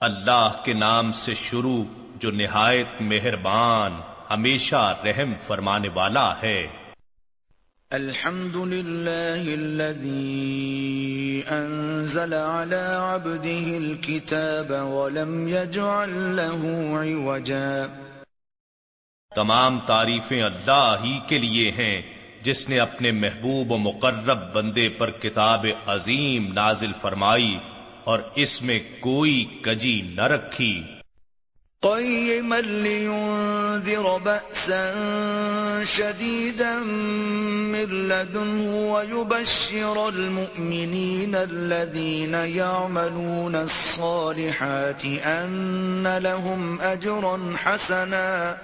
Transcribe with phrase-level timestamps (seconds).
[0.00, 1.84] اللہ کے نام سے شروع
[2.16, 4.00] جو نہایت مہربان
[4.30, 6.66] ہمیشہ رحم فرمانے والا ہے۔
[7.90, 17.86] الحمد للہ الذي انزل على عبده الكتاب ولم يجعل له عوجا۔
[19.34, 22.17] تمام تعریفیں اللہ ہی کے لیے ہیں۔
[22.48, 27.58] جس نے اپنے محبوب و مقرب بندے پر کتاب عظیم نازل فرمائی
[28.04, 30.82] اور اس میں کوئی کجی نہ رکھی۔
[31.80, 34.92] قيما لينذر بأسا
[35.86, 36.78] شديدا
[37.72, 48.54] من لدنه ويبشر المؤمنين الذين يعملون الصالحات أن لهم أجرا حسنا۔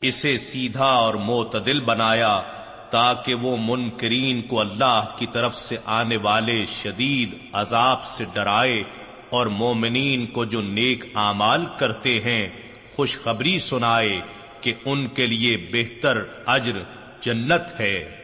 [0.00, 2.63] اسے سیدھا اور معتدل بنایا۔
[2.94, 8.82] تاکہ وہ منکرین کو اللہ کی طرف سے آنے والے شدید عذاب سے ڈرائے
[9.30, 12.48] اور مومنین کو جو نیک اعمال کرتے ہیں
[12.94, 14.20] خوشخبری سنائے
[14.60, 16.78] کہ ان کے لیے بہتر اجر
[17.20, 18.22] جنت ہے۔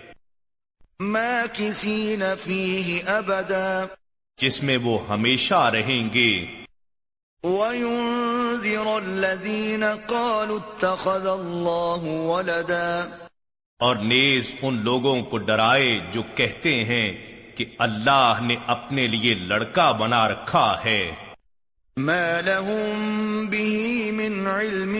[1.00, 3.86] ما کسی نفی ابدا۔
[4.41, 6.47] جس میں وہ ہمیشہ رہیں گے۔
[7.42, 13.30] وَيُنذِرَ الَّذِينَ قَالُوا اتَّخَذَ اللَّهُ وَلَدًا۔
[13.81, 17.12] اور نیز ان لوگوں کو ڈرائے جو کہتے ہیں
[17.55, 21.11] کہ اللہ نے اپنے لیے لڑکا بنا رکھا ہے۔
[21.97, 24.97] ما لهم به من علم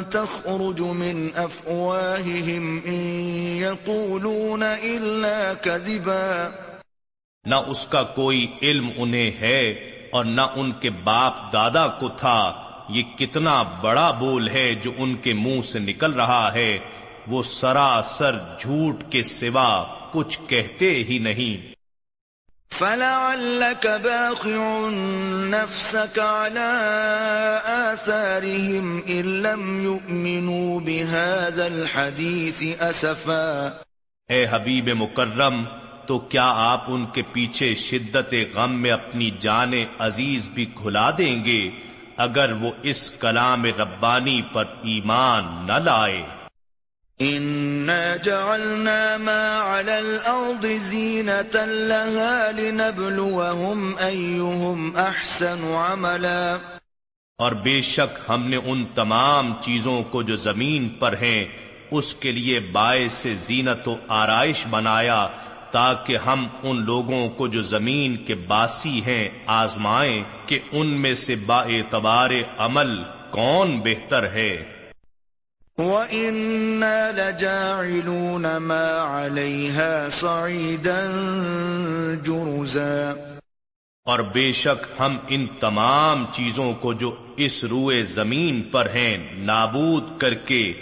[0.10, 3.18] تخرج من أفواههم إن
[3.58, 6.50] يقولون إلا كذبا۔
[7.46, 12.70] نہ اس کا کوئی علم انہیں ہے اور نہ ان کے باپ دادا کو تھا۔
[12.90, 16.78] یہ کتنا بڑا بول ہے جو ان کے منہ سے نکل رہا ہے۔
[17.28, 21.72] وہ سراسر جھوٹ کے سوا کچھ کہتے ہی نہیں۔
[22.74, 24.92] فَلَعَلَّكَ بَاخِعٌ
[25.50, 33.70] نَفْسَكَ عَلَىٰ آثَارِهِمْ إِن لَّمْ يُؤْمِنُوا بِهَذَا الْحَدِيثِ أَسَفًا۔
[34.30, 35.64] اے حبیب مکرم
[36.08, 41.46] تو کیا آپ ان کے پیچھے شدت غم میں اپنی جان عزیز بھی کھلا دیں
[41.46, 41.72] گے
[42.18, 46.22] اگر وہ اس کلام ربانی پر ایمان نہ لائے؟
[48.24, 56.58] جعلنا ما على الارض زينة لها لنبلوهم ايهم احسن عملا۔
[57.40, 61.46] اور بے شک ہم نے ان تمام چیزوں کو جو زمین پر ہیں
[61.92, 65.28] اس کے لیے باعث زینت و آرائش بنایا
[65.72, 71.36] تاکہ ہم ان لوگوں کو جو زمین کے باسی ہیں آزمائیں کہ ان میں سے
[71.36, 74.64] با اعتبار عمل کون بہتر ہے۔
[75.78, 81.12] وَإِنَّا لَجَاعِلُونَ مَا عَلَيْهَا صَعِيدًا
[82.24, 83.14] جُرُزًا۔
[84.06, 90.18] اور بے شک ہم ان تمام چیزوں کو جو اس روئے زمین پر ہیں نابود
[90.18, 90.74] کر کے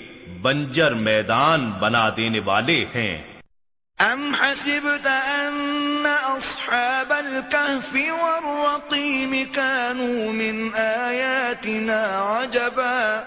[0.42, 3.29] بنجر میدان بنا دینے والے ہیں۔
[4.00, 13.24] ام حسبت ان اصحاب الكهف والرقيم كانوا من آياتنا عجبا؟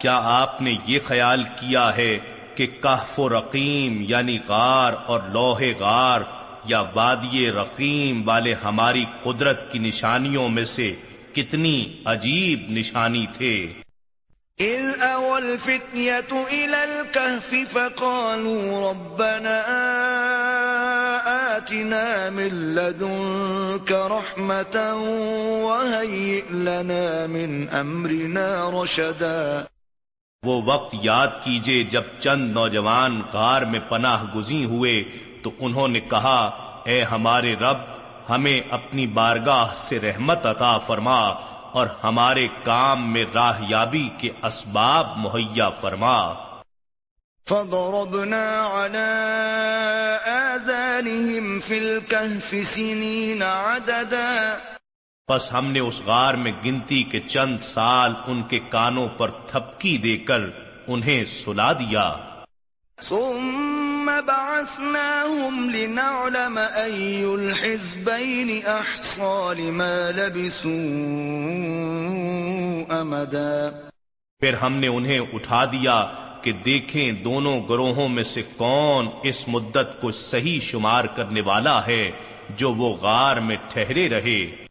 [0.00, 2.18] کیا آپ نے یہ خیال کیا ہے
[2.54, 6.20] کہ کہف و رقیم یعنی غار اور لوہ غار
[6.64, 10.92] یا وادی رقیم والے ہماری قدرت کی نشانیوں میں سے
[11.32, 13.54] کتنی عجیب نشانی تھے؟
[14.62, 19.56] إذ أوى الفتية إلى الكهف فقالوا ربنا
[21.56, 24.94] آتنا من لدنك رحمة
[25.64, 29.64] وهيئ لنا من أمرنا رشدا.
[30.42, 35.04] وہ وقت یاد کیجیے جب چند نوجوان غار میں پناہ گزی ہوئے
[35.42, 36.40] تو انہوں نے کہا،
[36.84, 37.78] اے ہمارے رب،
[38.30, 41.20] ہمیں اپنی بارگاہ سے رحمت عطا فرما
[41.72, 46.34] اور ہمارے کام میں راہ یابی کے اسباب مہیا فرما۔
[47.48, 49.08] فضربنا على
[50.30, 54.56] آذانهم في الكهف سنين عددا۔
[55.26, 59.96] پس ہم نے اس غار میں گنتی کے چند سال ان کے کانوں پر تھپکی
[59.96, 60.40] دے کر
[60.86, 62.16] انہیں سلا دیا۔
[63.02, 64.10] ثم
[64.62, 70.72] بعثناهم لنعلم أي الحزبين أحصى لما لبثوا
[73.00, 73.70] أمدا
[74.40, 75.96] پھر ہم نے انہیں اٹھا دیا
[76.42, 82.10] کہ دیکھیں دونوں گروہوں میں سے کون اس مدت کو صحیح شمار کرنے والا ہے
[82.50, 84.66] جو وہ غار میں ٹھہرے رہے۔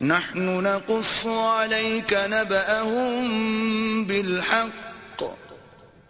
[0.00, 4.85] نحن نقص عليك نبأهم بالحق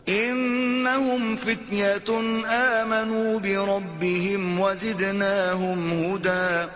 [0.08, 2.14] إنهم فتية
[2.48, 6.66] آمنوا بربهم وزدناهم هدى.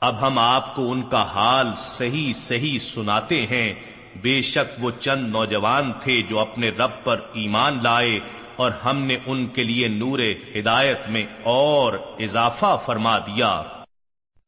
[0.00, 3.74] اب ہم آپ کو ان کا حال صحیح صحیح سناتے ہیں۔
[4.22, 8.18] بے شک وہ چند نوجوان تھے جو اپنے رب پر ایمان لائے
[8.56, 10.18] اور ہم نے ان کے لیے نور
[10.56, 13.62] ہدایت میں اور اضافہ فرما دیا۔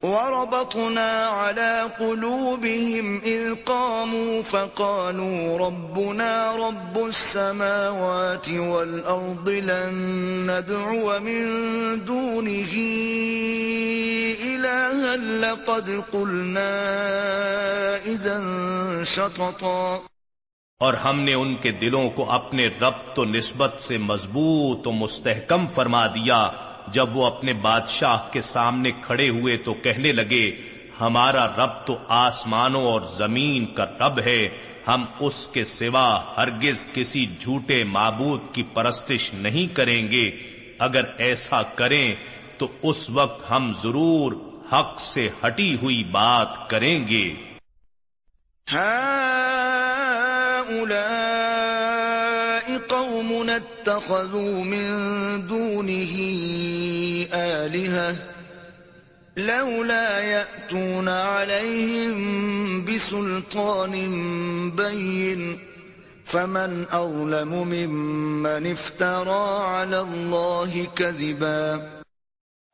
[0.03, 9.91] وربطنا على قلوبهم إذ قاموا فقالوا ربنا رب السماوات والأرض لن
[10.51, 11.45] ندعو من
[12.05, 12.73] دونه
[14.45, 16.71] إلها لقد قلنا
[18.07, 18.41] إذا
[19.05, 19.99] شططا.
[20.81, 25.67] اور ہم نے ان کے دلوں کو اپنے رب تو نسبت سے مضبوط و مستحکم
[25.67, 30.51] فرما دیا جب وہ اپنے بادشاہ کے سامنے کھڑے ہوئے تو کہنے لگے،
[31.01, 34.49] ہمارا رب تو آسمانوں اور زمین کا رب ہے،
[34.87, 40.31] ہم اس کے سوا ہرگز کسی جھوٹے معبود کی پرستش نہیں کریں گے۔
[40.79, 42.15] اگر ایسا کریں
[42.59, 44.33] تو اس وقت ہم ضرور
[44.73, 47.35] حق سے ہٹی ہوئی بات کریں گے۔
[48.73, 49.88] ہاں۔
[52.79, 54.89] قوم اتخذوا من
[55.47, 56.15] دونه
[57.33, 58.17] آلهة
[59.37, 63.93] لولا يأتون عليهم بسلطان
[64.73, 65.59] بين
[66.27, 71.89] فمن أظلم ممن افترى على الله كذبا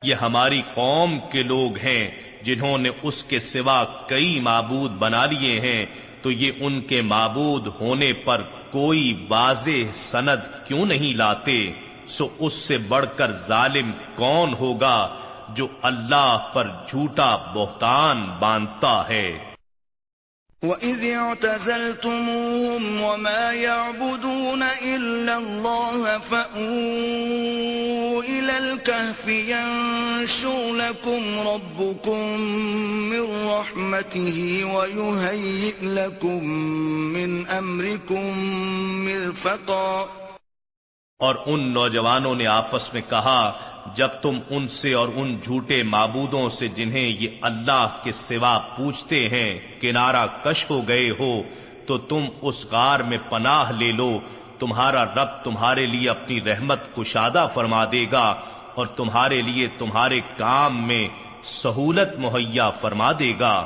[0.01, 2.09] یہ ہماری قوم کے لوگ ہیں
[2.43, 5.85] جنہوں نے اس کے سوا کئی معبود بنا لیے ہیں
[6.21, 8.41] تو یہ ان کے معبود ہونے پر
[8.75, 11.71] کوئی واضح سند کیوں نہیں لاتے،
[12.07, 14.97] سو اس سے بڑھ کر ظالم کون ہوگا
[15.49, 19.54] جو اللہ پر جھوٹا بہتان باندھتا ہے؟
[20.65, 32.39] وَإِذِ اعْتَزَلْتُمُوهُمْ وَمَا يَعْبُدُونَ إِلَّا اللَّهَ فَأْوُوا إِلَى الْكَهْفِ يَنشُرْ لَكُمْ رَبُّكُمْ
[33.13, 36.43] مِنْ رَحْمَتِهِ وَيُهَيِّئْ لَكُمْ
[37.13, 38.37] مِنْ أَمْرِكُمْ
[39.05, 40.24] مِرْفَقًا
[41.19, 43.51] اور ان نوجوانوں نے آپس میں کہا،
[43.95, 49.29] جب تم ان سے اور ان جھوٹے معبودوں سے جنہیں یہ اللہ کے سوا پوچھتے
[49.29, 51.41] ہیں کنارہ کش ہو گئے ہو،
[51.85, 54.19] تو تم اس غار میں پناہ لے لو۔
[54.59, 58.35] تمہارا رب تمہارے لیے اپنی رحمت کشادہ فرما دے گا
[58.75, 61.07] اور تمہارے لیے تمہارے کام میں
[61.43, 63.65] سہولت مہیا فرما دے گا۔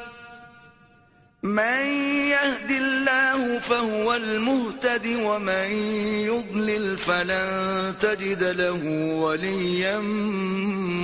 [1.43, 1.85] من
[2.29, 5.71] يهد الله فهو المهتد ومن
[6.21, 8.83] يضلل فلن تجد له
[9.15, 9.99] وليا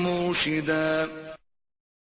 [0.03, 1.07] مرشدا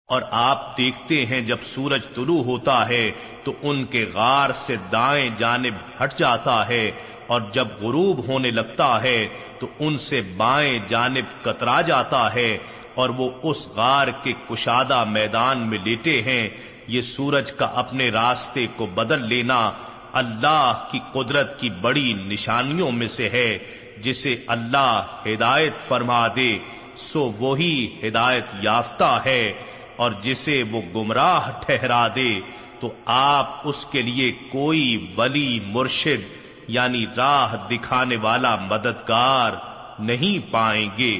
[0.09, 3.09] اور آپ دیکھتے ہیں جب سورج طلوع ہوتا ہے
[3.43, 6.91] تو ان کے غار سے دائیں جانب ہٹ جاتا ہے
[7.27, 9.17] اور جب غروب ہونے لگتا ہے
[9.59, 12.57] تو ان سے بائیں جانب کترا جاتا ہے
[12.95, 16.49] اور وہ اس غار کے کشادہ میدان میں لیٹے ہیں
[16.87, 19.71] یہ سورج کا اپنے راستے کو بدل لینا
[20.13, 23.57] اللہ کی قدرت کی بڑی نشانیوں میں سے ہے،
[23.97, 26.57] جسے اللہ ہدایت فرما دے،
[26.95, 29.53] سو وہی ہدایت یافتہ ہے،
[29.95, 32.39] اور جسے وہ گمراہ ٹھہرا دے۔
[32.79, 36.21] تو آپ اس کے لیے کوئی ولی مرشد
[36.67, 39.51] یعنی راہ دکھانے والا مددگار
[39.99, 41.19] نہیں پائیں گے۔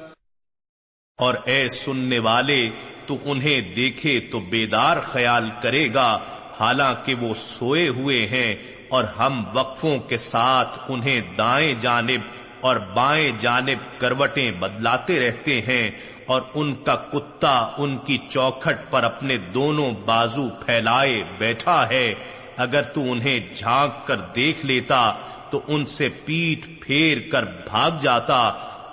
[1.21, 2.69] اور اے سننے والے،
[3.05, 6.19] تو انہیں دیکھے تو بیدار خیال کرے گا،
[6.59, 8.55] حالانکہ وہ سوئے ہوئے ہیں
[8.89, 12.21] اور ہم وقفوں کے ساتھ انہیں دائیں جانب
[12.61, 15.89] اور بائیں جانب کروٹیں بدلاتے رہتے ہیں
[16.25, 22.13] اور ان کا کتا ان کی چوکھٹ پر اپنے دونوں بازو پھیلائے بیٹھا ہے۔
[22.57, 25.13] اگر تو انہیں جھانک کر دیکھ لیتا،
[25.49, 28.41] تو ان سے پیٹ پھیر کر بھاگ جاتا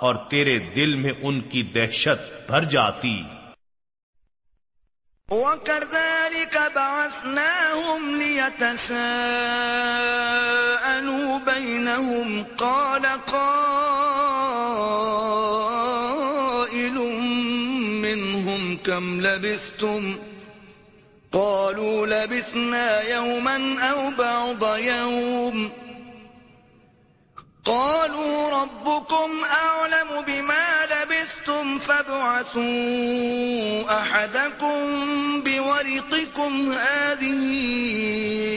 [0.01, 3.23] اور تیرے دل میں ان کی دہشت بھر جاتی۔
[5.31, 8.99] وكذلك بعثناهم ليتساءلوا
[11.45, 13.75] بينهم قال قائل
[18.01, 20.11] منهم كم لبثتم؟
[21.31, 23.57] قالوا لبثنا يوما
[23.91, 25.67] أو بعض يوم
[27.69, 32.61] قالوا ربكم أعلم بما لبثتم فابعثوا
[34.01, 34.79] أحدكم
[35.43, 37.39] بورقكم هذه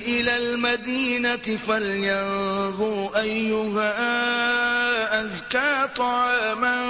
[0.07, 3.91] إلى المدينة فلينظر أيها
[5.21, 6.83] أزكى طعاما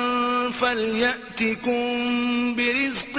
[0.50, 1.84] فليأتكم
[2.56, 3.16] برزق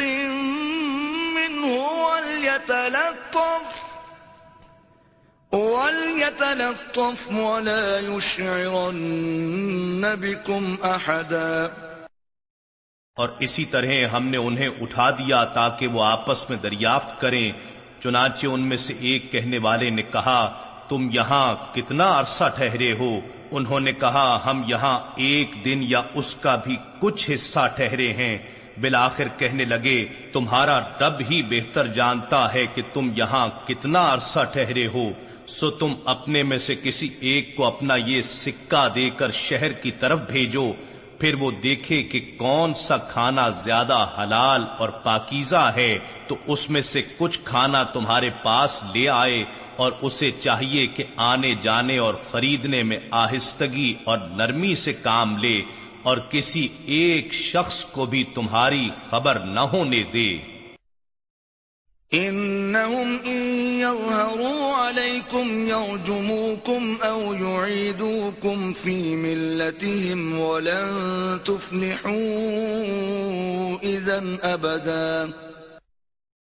[1.35, 1.65] منه
[2.07, 3.82] وليتلطف
[5.53, 11.67] وليتلطف ولا يشعرن بكم أحدا.
[13.15, 17.51] اور اسی طرح ہم نے انہیں اٹھا دیا تاکہ وہ آپس میں دریافت کریں،
[17.99, 20.53] چنانچہ ان میں سے ایک کہنے والے نے کہا،
[20.89, 23.19] تم یہاں کتنا عرصہ ٹھہرے ہو؟
[23.51, 28.37] انہوں نے کہا، ہم یہاں ایک دن یا اس کا بھی کچھ حصہ ٹھہرے ہیں۔
[28.81, 34.87] بالآخر کہنے لگے، تمہارا رب ہی بہتر جانتا ہے کہ تم یہاں کتنا عرصہ ٹھہرے
[34.87, 35.09] ہو۔
[35.47, 39.91] سو تم اپنے میں سے کسی ایک کو اپنا یہ سکہ دے کر شہر کی
[39.91, 40.71] طرف بھیجو۔
[41.19, 46.81] پھر وہ دیکھے کہ کون سا کھانا زیادہ حلال اور پاکیزہ ہے، تو اس میں
[46.81, 49.43] سے کچھ کھانا تمہارے پاس لے آئے
[49.75, 55.61] اور اسے چاہیے کہ آنے جانے اور خریدنے میں آہستگی اور نرمی سے کام لے
[56.03, 60.52] اور کسی ایک شخص کو بھی تمہاری خبر نہ ہونے دے۔
[62.13, 63.41] انهم ان
[63.75, 72.13] يظهروا عليكم يرجموكم او يعيدوكم في ملتهم ولن تفلحوا
[73.83, 75.29] اذا ابدا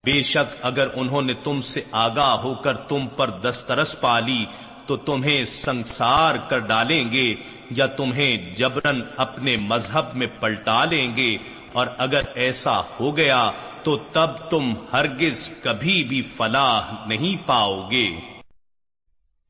[0.04, 4.44] بے شک اگر انہوں نے تم سے آگاہ ہو کر تم پر دسترس پالی
[4.86, 7.34] تو تمہیں سنسار کر ڈالیں گے
[7.70, 11.36] یا تمہیں جبرن اپنے مذہب میں پلٹا لیں گے
[11.72, 13.50] اور اگر ایسا ہو گیا
[13.84, 18.08] تو تب تم ہرگز کبھی بھی فلاح نہیں پاؤ گے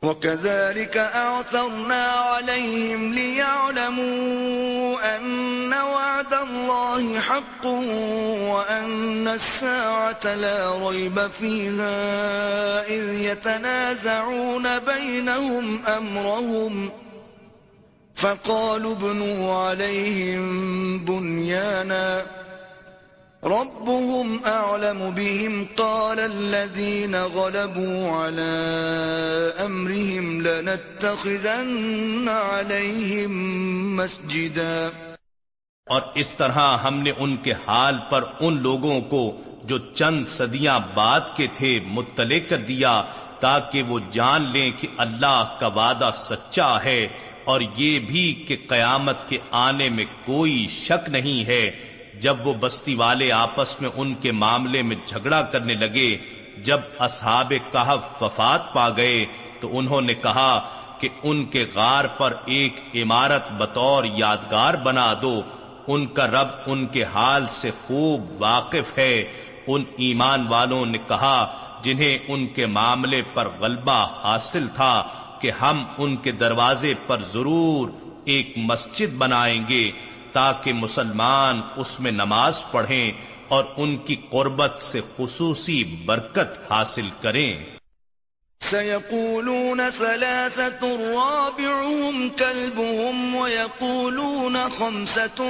[0.02, 14.78] وكذلك أعثرنا عليهم ليعلموا أن وعد الله حق وأن الساعة لا ريب فيها إذ يتنازعون
[14.78, 16.90] بينهم أمرهم
[18.14, 22.39] فقالوا ابنوا عليهم بنيانا
[23.50, 28.52] ربهم أعلم بهم قال الذين غلبوا على
[29.60, 33.30] أمرهم لنتخذن عليهم
[33.96, 34.90] مسجدا
[35.86, 39.22] اور اس طرح ہم نے ان کے حال پر ان لوگوں کو
[39.66, 42.92] جو چند صدیاں بعد کے تھے مطلع کر دیا
[43.40, 47.00] تاکہ وہ جان لیں کہ اللہ کا وعدہ سچا ہے
[47.44, 51.64] اور یہ بھی کہ قیامت کے آنے میں کوئی شک نہیں ہے
[52.20, 56.16] جب وہ بستی والے آپس میں ان کے معاملے میں جھگڑا کرنے لگے،
[56.64, 59.24] جب اصحاب کہف وفات پا گئے،
[59.60, 65.42] تو انہوں نے کہا کہ ان کے غار پر ایک عمارت بطور یادگار بنا دو۔
[65.86, 69.32] ان کا رب ان کے حال سے خوب واقف ہے۔
[69.66, 75.08] ان ایمان والوں نے کہا، جنہیں ان کے معاملے پر غلبہ حاصل تھا
[75.40, 77.88] کہ ہم ان کے دروازے پر ضرور
[78.24, 79.90] ایک مسجد بنائیں گے۔
[80.32, 83.12] تاکہ مسلمان اس میں نماز پڑھیں
[83.48, 87.64] اور ان کی قربت سے خصوصی برکت حاصل کریں۔
[88.60, 95.46] سيقولون ثلاثة رابعهم كلبهم ويقولون خمسة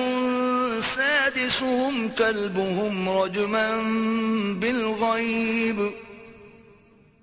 [0.94, 3.66] سادسهم كلبهم رجما
[4.60, 6.09] بالغيب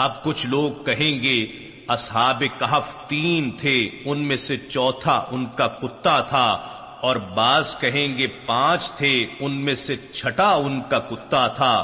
[0.00, 1.38] اب کچھ لوگ کہیں گے،
[1.88, 6.46] اصحاب کہف تین تھے، ان میں سے چوتھا ان کا کتا تھا،
[7.00, 11.74] اور بعض کہیں گے پانچ تھے، ان میں سے چھٹا ان کا کتا تھا۔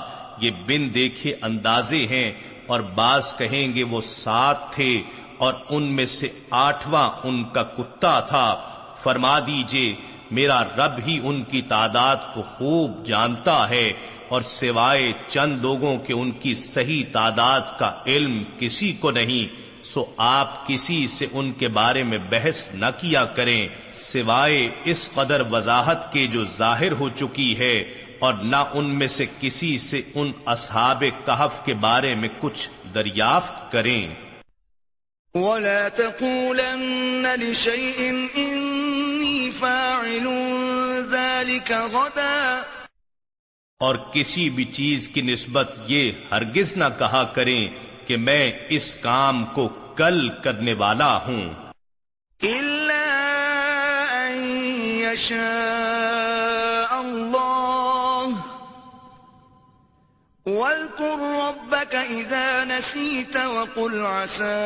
[0.40, 2.32] یہ بن دیکھے اندازے ہیں،
[2.66, 4.92] اور بعض کہیں گے وہ سات تھے،
[5.38, 8.48] اور ان میں سے آٹھواں ان کا کتا تھا۔
[9.02, 9.94] فرما دیجیے،
[10.30, 13.92] میرا رب ہی ان کی تعداد کو خوب جانتا ہے۔
[14.28, 20.04] اور سوائے چند لوگوں کے ان کی صحیح تعداد کا علم کسی کو نہیں، سو
[20.16, 26.12] آپ کسی سے ان کے بارے میں بحث نہ کیا کریں، سوائے اس قدر وضاحت
[26.12, 27.76] کے جو ظاہر ہو چکی ہے،
[28.18, 33.72] اور نہ ان میں سے کسی سے ان اصحاب کہف کے بارے میں کچھ دریافت
[33.72, 34.04] کریں۔
[35.34, 40.26] ولا تقولن لشيء إني فاعل
[41.10, 42.62] ذلك غدا
[43.78, 47.68] اور کسی بھی چیز کی نسبت یہ ہرگز نہ کہا کریں
[48.06, 51.54] کہ میں اس کام کو کل کرنے والا ہوں۔
[60.46, 64.58] واذكر ربك إذا نسيت وقل عسى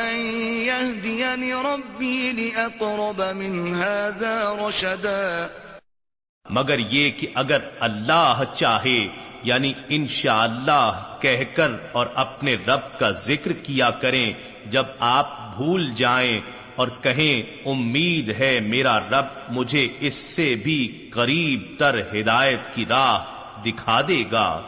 [0.00, 0.16] أن
[0.64, 5.48] يهديني ربي لأقرب من هذا رشدا
[6.50, 9.06] مگر یہ کہ اگر اللہ چاہے
[9.42, 14.32] یعنی انشاءاللہ اللہ کہہ کر اور اپنے رب کا ذکر کیا کریں،
[14.66, 16.40] جب آپ بھول جائیں
[16.76, 23.24] اور کہیں، امید ہے میرا رب مجھے اس سے بھی قریب تر ہدایت کی راہ
[23.62, 24.62] دکھا دے گا۔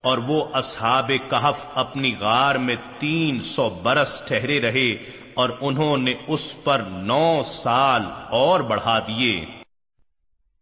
[0.04, 4.88] اور وہ اصحاب کہف اپنی غار میں تین سو برس ٹھہرے رہے
[5.34, 8.02] اور انہوں نے اس پر نو سال
[8.38, 9.34] اور بڑھا دیے۔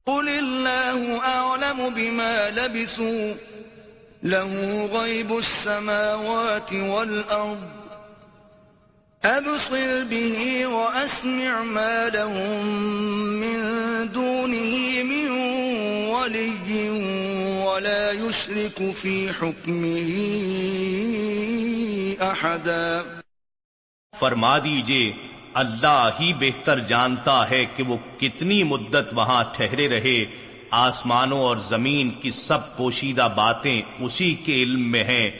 [0.06, 3.32] قل اللہ اعلم بما لبثوا
[4.24, 7.66] له غیب السماوات والارض
[9.22, 12.66] ابصر به واسمع ما لهم
[13.36, 13.58] من
[14.08, 15.30] دونه من
[16.10, 16.52] ولي
[17.78, 20.18] ولا يشرك في حكمه
[22.20, 23.02] احدا
[24.18, 25.12] فرما دیجیے،
[25.54, 30.24] اللہ ہی بہتر جانتا ہے کہ وہ کتنی مدت وہاں ٹھہرے رہے۔
[30.70, 35.30] آسمانوں اور زمین کی سب پوشیدہ باتیں اسی کے علم میں ہیں۔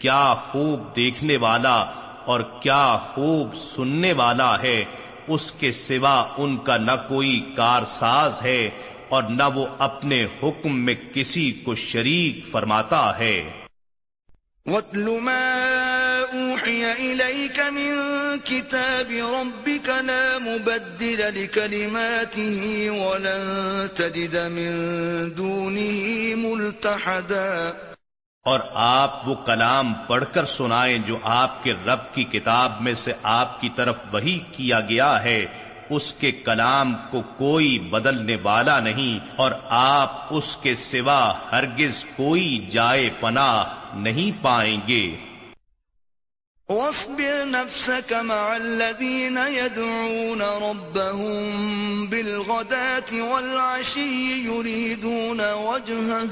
[0.00, 1.76] کیا خوب دیکھنے والا
[2.24, 4.84] اور کیا خوب سننے والا ہے۔
[5.28, 8.70] اس کے سوا ان کا نہ کوئی کارساز ہے۔
[9.08, 13.50] اور نہ وہ اپنے حکم میں کسی کو شریک فرماتا ہے۔
[14.66, 15.62] وَاتْلُ مَا
[16.32, 18.00] أُوحِيَ إِلَيْكَ مِن
[18.44, 24.72] كِتَابِ رَبِّكَ لَا مُبَدِّلَ لِكَلِمَاتِهِ وَلَن تَجِدَ مِن
[25.36, 27.70] دُونِهِ مُلْتَحَدًا۔
[28.44, 33.12] اور آپ وہ کلام پڑھ کر سنائیں جو آپ کے رب کی کتاب میں سے
[33.22, 35.46] آپ کی طرف وہی کیا گیا ہے۔
[35.90, 42.66] اس کے کلام کو کوئی بدلنے والا نہیں اور آپ اس کے سوا ہرگز کوئی
[42.70, 45.16] جائے پناہ نہیں پائیں گے۔
[46.68, 56.28] واصبر نفسك مع الذين يدعون ربهم بالغداة والعشي يريدون وجهه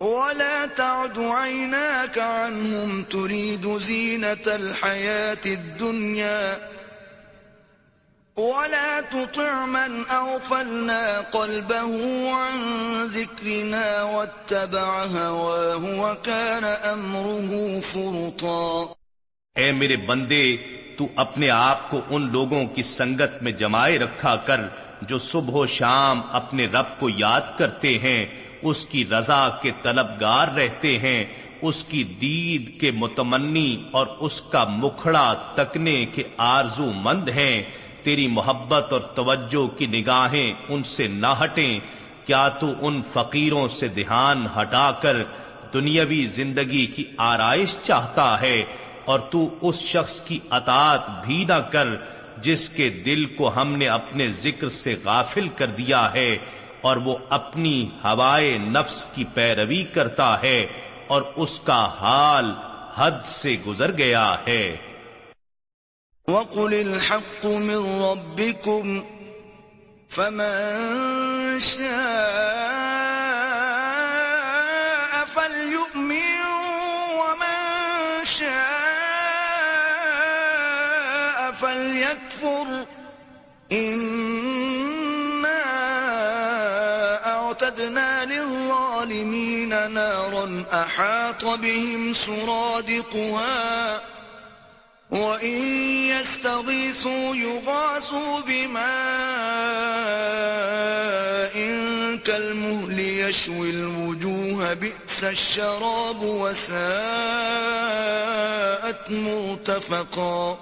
[0.00, 6.75] ولا تعد عيناك عنهم تريد زينة الحياة الدنيا
[8.36, 11.94] ولا تطع من أغفلنا قلبه
[12.30, 12.58] عن
[13.12, 18.84] ذكرنا واتبع هواه وكان أمره فرطا.
[19.54, 20.56] اے میرے بندے،
[20.98, 24.60] تو اپنے آپ کو ان لوگوں کی سنگت میں جمائے رکھا کر،
[25.02, 28.26] جو صبح و شام اپنے رب کو یاد کرتے ہیں،
[28.62, 31.24] اس کی رضا کے طلبگار رہتے ہیں،
[31.62, 37.62] اس کی دید کے متمنی اور اس کا مکھڑا تکنے کے آرزو مند ہیں۔
[38.06, 41.80] تیری محبت اور توجہ کی نگاہیں ان سے نہ ہٹیں۔
[42.24, 45.16] کیا تو ان فقیروں سے دھیان ہٹا کر
[45.74, 48.64] دنیاوی زندگی کی آرائش چاہتا ہے
[49.04, 51.88] اور تو اس شخص کی اطاعت بھی نہ کر
[52.38, 56.38] جس کے دل کو ہم نے اپنے ذکر سے غافل کر دیا ہے
[56.80, 60.66] اور وہ اپنی ہوائے نفس کی پیروی کرتا ہے
[61.06, 62.52] اور اس کا حال
[62.94, 64.76] حد سے گزر گیا ہے۔
[66.28, 69.04] وَقُلِ الْحَقُّ مِن رَبِّكُمْ
[70.08, 73.06] فَمَن شَاءَ
[75.26, 76.40] فَلْيُؤْمِن
[77.14, 77.62] وَمَن
[78.26, 78.56] شَاءَ
[81.52, 82.86] فَلْيَكْفُرْ
[83.72, 85.46] إِنَّ
[87.26, 94.02] أعتدنا للظالمين نارا أحاط بهم سرادقها
[95.10, 95.62] وَإِن
[96.10, 98.86] يَسْتَغِيثُوا يُغَاثُوا بِمَاءٍ
[102.24, 106.70] كَالْمُهْلِ يَشْوِي الْوُجُوهَ بِئْسَ الشَّرَابُ وَسَاءَتْ
[109.10, 110.54] مُرْتَفَقًا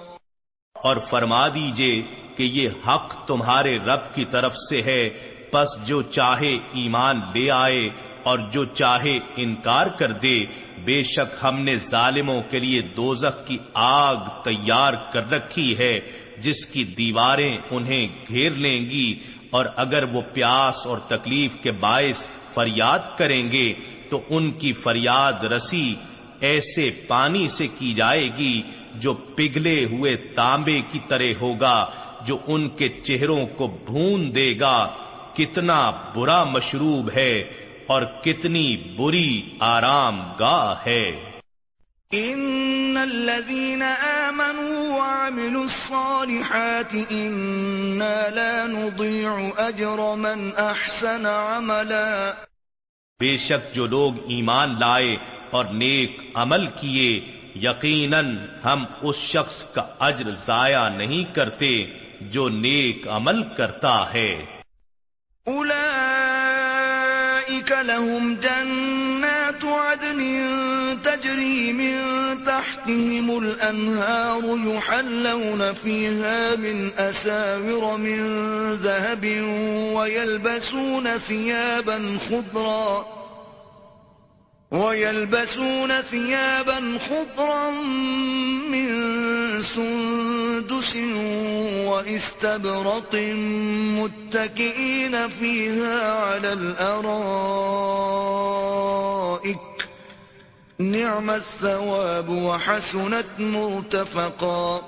[0.74, 2.02] اور فرما دیجیے
[2.37, 5.11] کہ یہ حق تمہارے رب کی طرف سے ہے،
[5.50, 7.90] پس جو چاہے ایمان لے آئے
[8.24, 10.44] اور جو چاہے انکار کر دے۔
[10.84, 16.00] بے شک ہم نے ظالموں کے لیے دوزخ کی آگ تیار کر رکھی ہے،
[16.38, 19.18] جس کی دیواریں انہیں گھیر لیں گی۔
[19.50, 23.74] اور اگر وہ پیاس اور تکلیف کے باعث فریاد کریں گے،
[24.10, 25.94] تو ان کی فریاد رسی
[26.40, 28.62] ایسے پانی سے کی جائے گی
[28.94, 31.90] جو پگھلے ہوئے تانبے کی طرح ہوگا،
[32.26, 34.90] جو ان کے چہروں کو بھون دے گا۔
[35.34, 37.44] کتنا برا مشروب ہے۔
[37.86, 41.34] اور کتنی بری آرام گاہ ہے۔
[42.10, 52.32] ان الذين امنوا وعملوا الصالحات انا لا نضيع اجر من احسن عملا۔
[53.20, 55.16] بے شک جو لوگ ایمان لائے
[55.50, 57.20] اور نیک عمل کیے
[57.54, 61.86] یقیناً ہم اس شخص کا اجر ضائع نہیں کرتے
[62.20, 64.46] جو نیک عمل کرتا ہے۔
[67.48, 70.18] أولئك لهم جنات عدن
[71.04, 71.98] تجري من
[72.44, 78.18] تحتهم الأنهار يحلون فيها من أساور من
[78.74, 79.24] ذهب
[79.94, 83.07] ويلبسون ثيابا خضرا
[84.70, 87.70] ويلبسون ثيابا خضرا
[88.70, 89.13] من
[89.62, 90.96] سندس
[91.86, 93.14] واستبرق
[93.98, 97.54] متكئين فيها على الأرائك
[100.78, 104.80] نعم الثواب وحسنت مرتفقا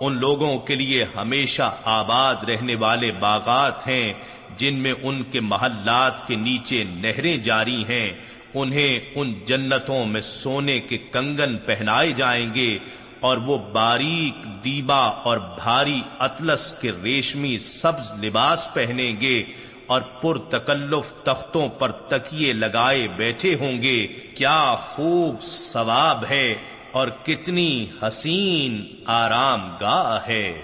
[0.00, 4.12] ان لوگوں کے لیے ہمیشہ آباد رہنے والے باغات ہیں
[4.56, 8.10] جن میں ان کے محلات کے نیچے نہریں جاری ہیں
[8.54, 12.78] انہیں ان جنتوں میں سونے کے کنگن پہنائے جائیں گے
[13.20, 19.44] اور وہ باریک دیبا اور بھاری اطلس کے ریشمی سبز لباس پہنیں گے
[19.86, 26.54] اور پر تکلف تختوں پر تکیے لگائے بیٹھے ہوں گے۔ کیا خوب ثواب ہے
[26.92, 30.60] اور کتنی حسین آرام گاہ ہے۔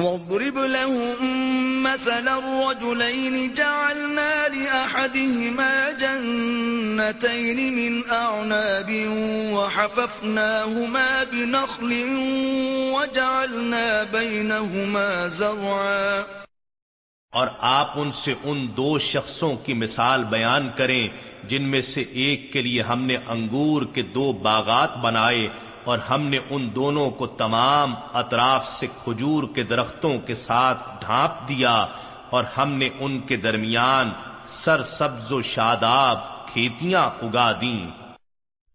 [0.00, 8.90] وَاضْرِبْ لَهُم مَّثَلَ الرَّجُلَيْنِ جَعَلْنَا لِأَحَدِهِمَا جَنَّتَيْنِ مِنْ أَعْنَابٍ
[9.52, 11.92] وَحَفَفْنَاهُمَا بِنَخْلٍ
[12.94, 16.24] وَجَعَلْنَا بَيْنَهُمَا زَرْعًا
[17.32, 21.08] اور آپ ان سے ان دو شخصوں کی مثال بیان کریں
[21.44, 25.48] جن میں سے ایک کے لیے ہم نے انگور کے دو باغات بنائے
[25.88, 31.48] اور ہم نے ان دونوں کو تمام اطراف سے کھجور کے درختوں کے ساتھ ڈھانپ
[31.48, 31.86] دیا
[32.30, 34.10] اور ہم نے ان کے درمیان
[34.44, 37.90] سر سبز و شاداب کھیتیاں اگا دیں۔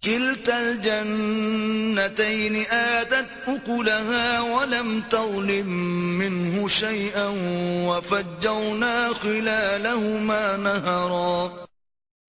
[0.03, 7.29] كلتا الجنتين آتت أكلها ولم تظلم منه شيئا
[7.87, 11.47] وفجرنا خلالهما نهرا۔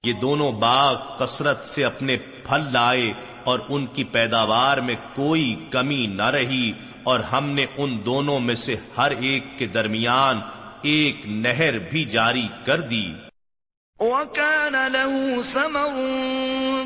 [0.04, 3.12] یہ دونوں باغ کثرت سے اپنے پھل لائے
[3.44, 8.54] اور ان کی پیداوار میں کوئی کمی نہ رہی اور ہم نے ان دونوں میں
[8.54, 10.40] سے ہر ایک کے درمیان
[10.82, 13.12] ایک نہر بھی جاری کر دی۔
[14.00, 15.92] وَكَانَ لَهُ ثَمَرٌ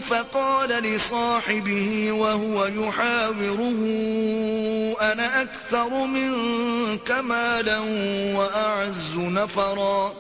[0.09, 3.87] فَقَالَ لِصَاحِبِهِ وَهُوَ يُحَاوِرُهُ
[5.12, 7.81] أَنَا أَكْثَرُ مِنْكَ مَالًا
[8.38, 10.12] وَأَعَزُّ نَفَرًا۔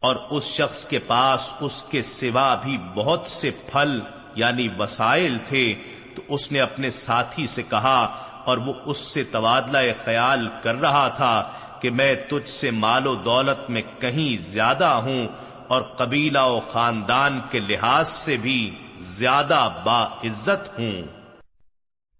[0.00, 4.00] اور اس شخص کے پاس اس کے سوا بھی بہت سے پھل
[4.34, 5.74] یعنی وسائل تھے،
[6.14, 11.08] تو اس نے اپنے ساتھی سے کہا اور وہ اس سے تبادلہ خیال کر رہا
[11.08, 15.26] تھا کہ میں تجھ سے مال و دولت میں کہیں زیادہ ہوں
[15.68, 18.70] اور قبیلہ و خاندان کے لحاظ سے بھی
[19.00, 21.02] زیادہ با عزت ہوں۔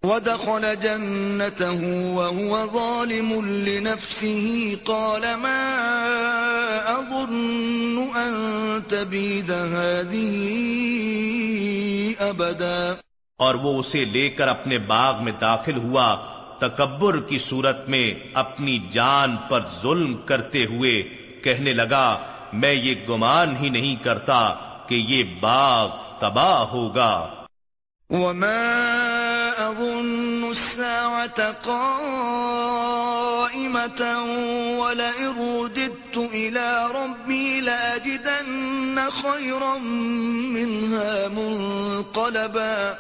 [0.03, 1.81] ودخل جنته
[2.15, 5.77] وهو ظالم لنفسه، قال ما
[6.89, 8.35] أظن أن
[8.89, 10.45] تبيد هذه
[13.37, 16.17] اور وہ اسے لے کر اپنے باغ میں داخل ہوا
[16.61, 21.03] تکبر کی صورت میں اپنی جان پر ظلم کرتے ہوئے
[21.45, 22.19] کہنے لگا
[22.53, 24.55] میں یہ گمان ہی نہیں کرتا
[24.89, 27.29] کہ یہ باغ تباہ ہوگا۔
[28.11, 28.85] وما
[29.59, 32.25] أظن الساعة قائمة
[34.79, 42.95] ولئن رددت إلى ربي لأجدن خيرا منها منقلبا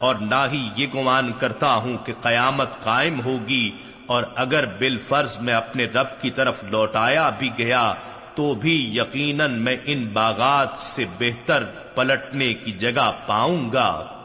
[0.00, 3.70] اور نہ ہی یہ گمان کرتا ہوں کہ قیامت قائم ہوگی
[4.06, 7.94] اور اگر بال فرض میں اپنے رب کی طرف لوٹایا بھی گیا
[8.34, 14.21] تو بھی یقیناً میں ان باغات سے بہتر پلٹنے کی جگہ پاؤں گا۔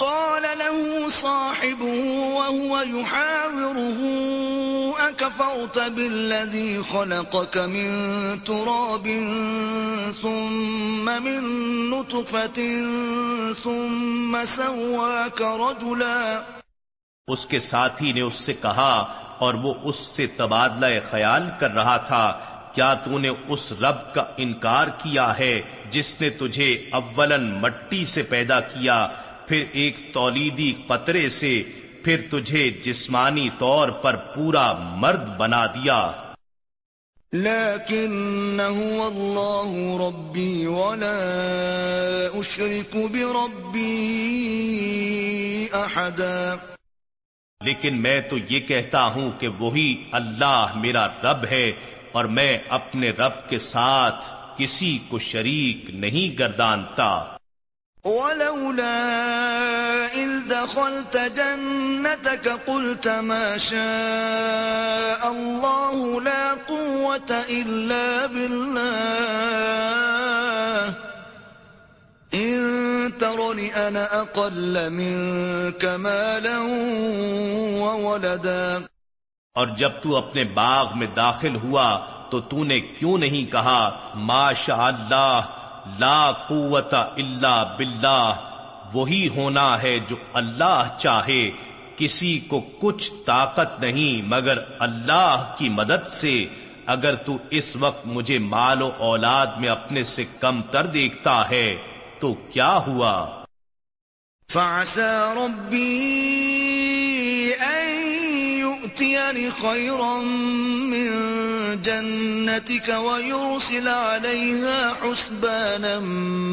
[0.00, 2.02] قال له صاحبه
[2.34, 4.00] وهو يحاوره،
[5.08, 7.88] أكفرت بالذي خلقك من
[8.44, 9.06] تراب
[10.22, 11.42] ثم من
[11.90, 12.58] نطفة
[13.62, 16.42] ثم سواك رجلا.
[17.28, 19.04] اس کے ساتھی نے اس سے کہا،
[19.38, 22.40] اور وہ اس سے تبادلہ خیال کر رہا تھا،
[22.72, 28.22] کیا تو نے اس رب کا انکار کیا ہے جس نے تجھے اولن مٹی سے
[28.22, 29.08] پیدا کیا؟
[29.48, 31.62] پھر ایک تولیدی قطرے سے
[32.04, 36.12] پھر تجھے جسمانی طور پر پورا مرد بنا دیا۔
[40.00, 41.18] ربی ولا
[47.64, 51.72] لیکن میں تو یہ کہتا ہوں کہ وہی اللہ میرا رب ہے
[52.12, 57.37] اور میں اپنے رب کے ساتھ کسی کو شریک نہیں گردانتا۔
[58.04, 59.04] ولولا
[60.14, 68.78] إذ دخلت جنتك قلت ما شاء الله لا قوة إلا بالله.
[72.34, 76.58] إن ترني أنا أقل منك مالا
[77.78, 78.78] وولدا.
[79.54, 84.52] اور جب تو اپنے باغ میں داخل ہوا تو تو نے کیوں نہیں کہا ما
[84.52, 85.40] شاء اللہ
[85.98, 88.34] لا قوت الا باللہ،
[88.92, 91.50] وہی ہونا ہے جو اللہ چاہے۔
[91.96, 96.46] کسی کو کچھ طاقت نہیں، مگر اللہ کی مدد سے۔
[96.86, 101.76] اگر تو اس وقت مجھے مال و اولاد میں اپنے سے کم تر دیکھتا ہے،
[102.20, 103.44] تو کیا ہوا؟
[108.88, 110.20] يؤتيني خيرا
[110.90, 111.08] من
[111.82, 115.98] جنتك ويرسل عليها حسبانا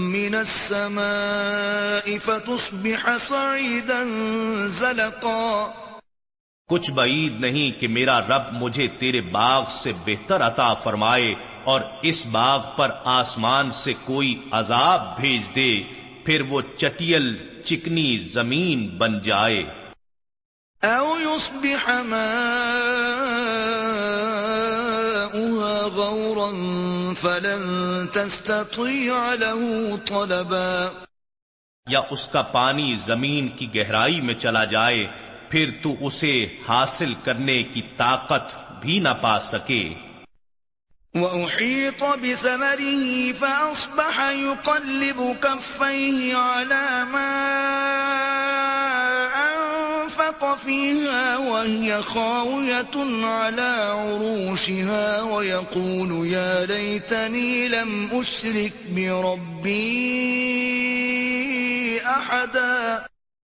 [0.08, 4.04] من السماء فتصبح صعيدا
[4.68, 5.72] زلقا.
[6.68, 12.26] کچھ بعید نہیں کہ میرا رب مجھے تیرے باغ سے بہتر عطا فرمائے اور اس
[12.26, 15.84] باغ پر آسمان سے کوئی عذاب بھیج دے،
[16.26, 19.85] پھر وہ چٹیل چکنی زمین بن جائے۔
[20.86, 22.46] أو يصبح ماؤها
[25.96, 26.52] غورا
[27.22, 30.90] فلن تستطيع له طلبا.
[31.90, 35.08] یا اس کا پانی زمین کی گہرائی میں چلا جائے
[35.50, 39.94] پھر تو اسے حاصل کرنے کی طاقت بھی نہ پا سکے۔
[41.14, 48.05] وَأُحِيطَ بِثَمَرِهِ فَأَصْبَحَ يُقَلِّبُ كَفَّيْهِ عَلَى مَا
[50.44, 60.02] فيها وهي خاوية على عروشها ويقول يا ليتني لم أشرك بربي
[62.02, 63.06] أحدا.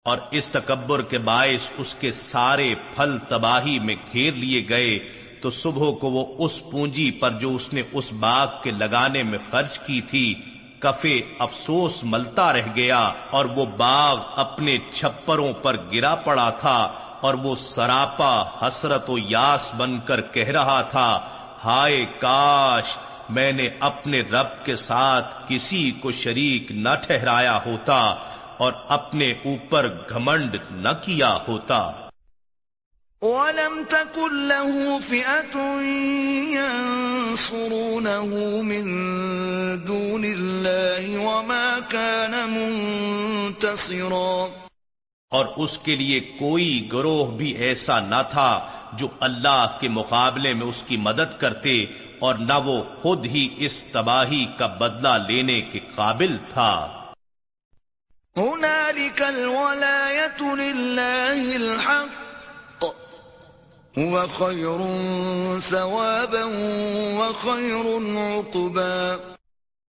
[0.06, 5.00] اور اس تکبر کے باعث اس کے سارے پھل تباہی میں گھیر لیے گئے
[5.42, 9.40] تو صبح کو وہ اس پونجی پر جو اس نے اس باغ کے لگانے میں
[9.52, 10.26] خرچ کی تھی
[10.80, 16.78] کفے افسوس ملتا رہ گیا اور وہ باغ اپنے چھپروں پر گرا پڑا تھا
[17.22, 21.10] اور وہ سراپا حسرت و یاس بن کر کہہ رہا تھا،
[21.66, 22.98] ہائے کاش
[23.30, 28.02] میں نے اپنے رب کے ساتھ کسی کو شریک نہ ٹھہرایا ہوتا
[28.58, 31.92] اور اپنے اوپر گھمنڈ نہ کیا ہوتا۔
[33.22, 35.82] وَلَمْ تَكُنْ لَهُ فِئَةٌ
[36.56, 38.84] يَنصُرُونَهُ مِن
[39.88, 44.48] دُونِ اللَّهِ وَمَا كَانَ مُنتَصِرًا
[45.30, 50.68] اور اس کے لیے کوئی گروہ بھی ایسا نہ تھا جو اللہ کے مقابلے میں
[50.68, 51.86] اس کی مدد کرتے
[52.20, 57.04] اور نہ وہ خود ہی اس تباہی کا بدلہ لینے کے قابل تھا۔
[58.42, 62.29] هُنَالِكَ الْوَلَایَةُ لِلَّهِ الْحَقِّ۔
[64.40, 64.80] خير
[65.60, 66.44] ثوابا
[67.18, 69.16] وخير عقبا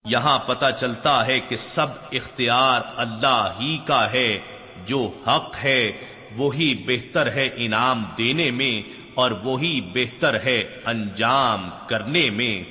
[0.04, 4.38] یہاں پتا چلتا ہے کہ سب اختیار اللہ ہی کا ہے
[4.84, 5.92] جو حق ہے
[6.36, 12.62] وہی بہتر ہے انعام دینے میں اور وہی بہتر ہے انجام کرنے میں۔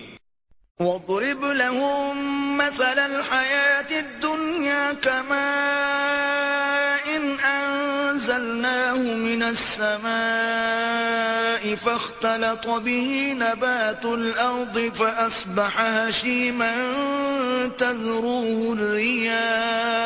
[0.79, 2.17] وَضْرِبْ لَهُمْ
[2.57, 6.58] مَثَلَ الْحَيَاةِ الدُّنْيَا كَمَاءٍ
[7.45, 10.55] أَنزَلْنَاهُ مِنَ السَّمَاءِ
[11.75, 16.75] فَاخْتَلَطَ بِهِ نَبَاتُ الْأَرْضِ فَأَصْبَحَ هَشِيمًا
[17.77, 19.99] تَذْرُوهُ الرِّيَاحُ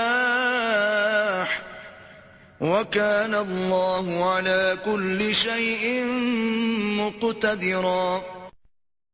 [2.64, 6.06] وكان الله على كل شيء
[6.98, 8.22] مقتدرا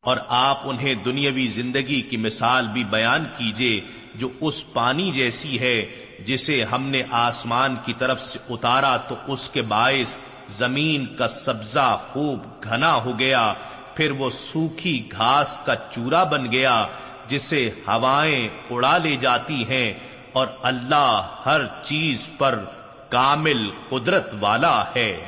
[0.04, 3.80] اور آپ انہیں دنیاوی زندگی کی مثال بھی بیان کیجیے
[4.16, 5.86] جو اس پانی جیسی ہے
[6.26, 11.98] جسے ہم نے آسمان کی طرف سے اتارا تو اس کے باعث زمین کا سبزہ
[12.14, 13.54] خوب گھنا ہو گیا،
[13.96, 16.88] پھر وہ سوکھی گھاس کا چورا بن گیا
[17.28, 19.94] جسے ہوائیں اڑا لے جاتی ہیں
[20.34, 22.64] اور اللہ ہر چیز پر
[23.10, 25.26] کامل قدرت والا ہے۔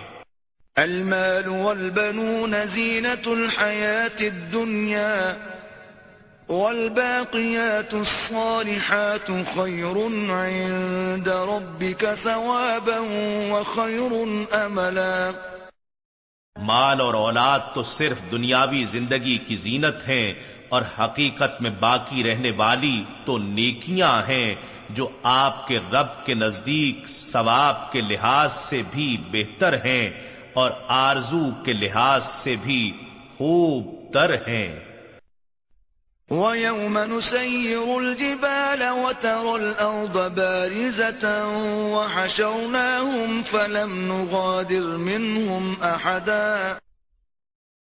[0.75, 5.33] المال والبنون زينة الحياة الدنيا
[6.51, 9.97] والباقيات الصالحات خير
[10.29, 12.99] عند ربك ثوابا
[13.51, 14.11] وخير
[14.51, 15.31] املا
[16.61, 20.33] مال اور اولاد تو صرف دنیاوی زندگی کی زینت ہیں
[20.69, 24.55] اور حقیقت میں باقی رہنے والی تو نیکیاں ہیں
[24.89, 30.09] جو آپ کے رب کے نزدیک ثواب کے لحاظ سے بھی بہتر ہیں
[30.53, 32.91] اور آرزو کے لحاظ سے بھی
[33.37, 34.90] خوب تر ہیں۔
[36.31, 41.47] وَيَوْمَ نُسَيِّرُ الْجِبَالَ وَتَرَى الْأَرْضَ بَارِزَةً
[41.95, 46.77] وَحَشَرْنَاهُمْ فَلَمْ نُغَادِرْ مِنْهُمْ أَحَدًا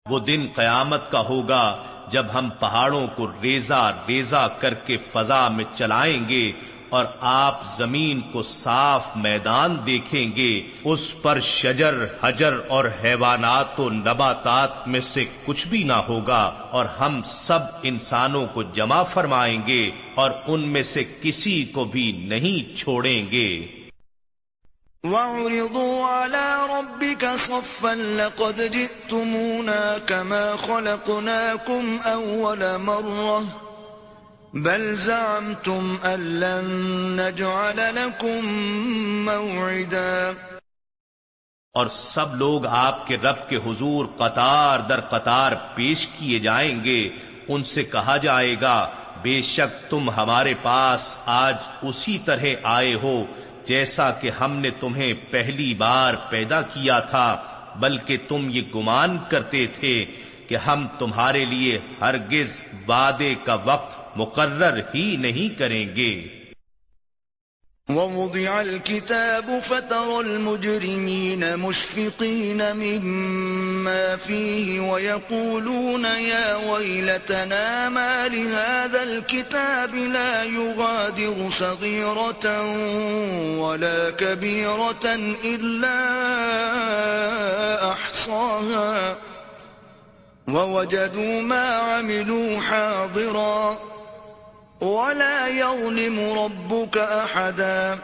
[0.07, 1.65] وہ دن قیامت کا ہوگا
[2.09, 6.43] جب ہم پہاڑوں کو ریزہ ریزہ کر کے فضا میں چلائیں گے
[6.97, 10.51] اور آپ زمین کو صاف میدان دیکھیں گے،
[10.85, 16.85] اس پر شجر، حجر اور حیوانات و نباتات میں سے کچھ بھی نہ ہوگا، اور
[17.01, 22.77] ہم سب انسانوں کو جمع فرمائیں گے اور ان میں سے کسی کو بھی نہیں
[22.77, 23.51] چھوڑیں گے۔
[25.05, 33.66] وَعُرِضُوا عَلَىٰ رَبِّكَ صَفًّا لَقَدْ جِئْتُمُونَا كَمَا خَلَقْنَاكُمْ أَوَّلَ مَرَّةٍ
[34.57, 36.65] بل زعمتم أن لن
[37.21, 38.45] نجعل لكم
[39.25, 40.33] موعدا.
[41.73, 47.09] اور سب لوگ آپ کے رب کے حضور قطار در قطار پیش کیے جائیں گے،
[47.49, 48.91] ان سے کہا جائے گا،
[49.23, 53.25] بے شک تم ہمارے پاس آج اسی طرح آئے ہو،
[53.65, 57.43] جیسا کہ ہم نے تمہیں پہلی بار پیدا کیا تھا،
[57.77, 60.05] بلکہ تم یہ گمان کرتے تھے
[60.49, 66.29] کہ ہم تمہارے لیے ہرگز وعدے کا وقت مقرر ہی نہیں کریں گے۔
[67.89, 81.51] ووضع الكتاب فترى المجرمين مشفقين مما فيه ويقولون يا ويلتنا ما لهذا الكتاب لا يغادر
[81.51, 82.47] صغيرة
[83.59, 85.07] ولا كبيرة
[85.45, 85.99] إلا
[87.93, 89.17] أحصاها
[90.49, 93.96] ووجدوا ما عملوا حاضراً
[94.81, 97.97] ولا يظلم ربك احدا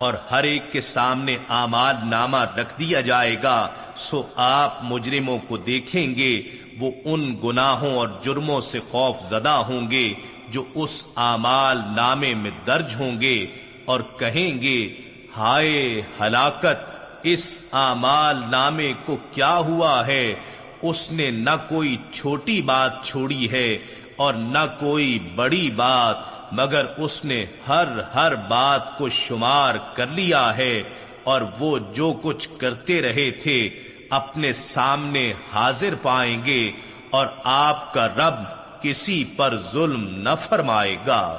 [0.00, 5.56] اور ہر ایک کے سامنے آمال نامہ رکھ دیا جائے گا، سو آپ مجرموں کو
[5.56, 6.32] دیکھیں گے،
[6.80, 10.12] وہ ان گناہوں اور جرموں سے خوف زدہ ہوں گے
[10.48, 13.36] جو اس آمال نامے میں درج ہوں گے
[13.84, 14.78] اور کہیں گے،
[15.36, 16.84] ہائے ہلاکت،
[17.24, 20.34] اس آمال نامے کو کیا ہوا ہے؟
[20.82, 23.68] اس نے نہ کوئی چھوٹی بات چھوڑی ہے
[24.16, 26.16] اور نہ کوئی بڑی بات،
[26.52, 30.82] مگر اس نے ہر ہر بات کو شمار کر لیا ہے،
[31.24, 33.68] اور وہ جو کچھ کرتے رہے تھے،
[34.10, 36.70] اپنے سامنے حاضر پائیں گے،
[37.10, 38.34] اور آپ کا رب
[38.82, 41.38] کسی پر ظلم نہ فرمائے گا۔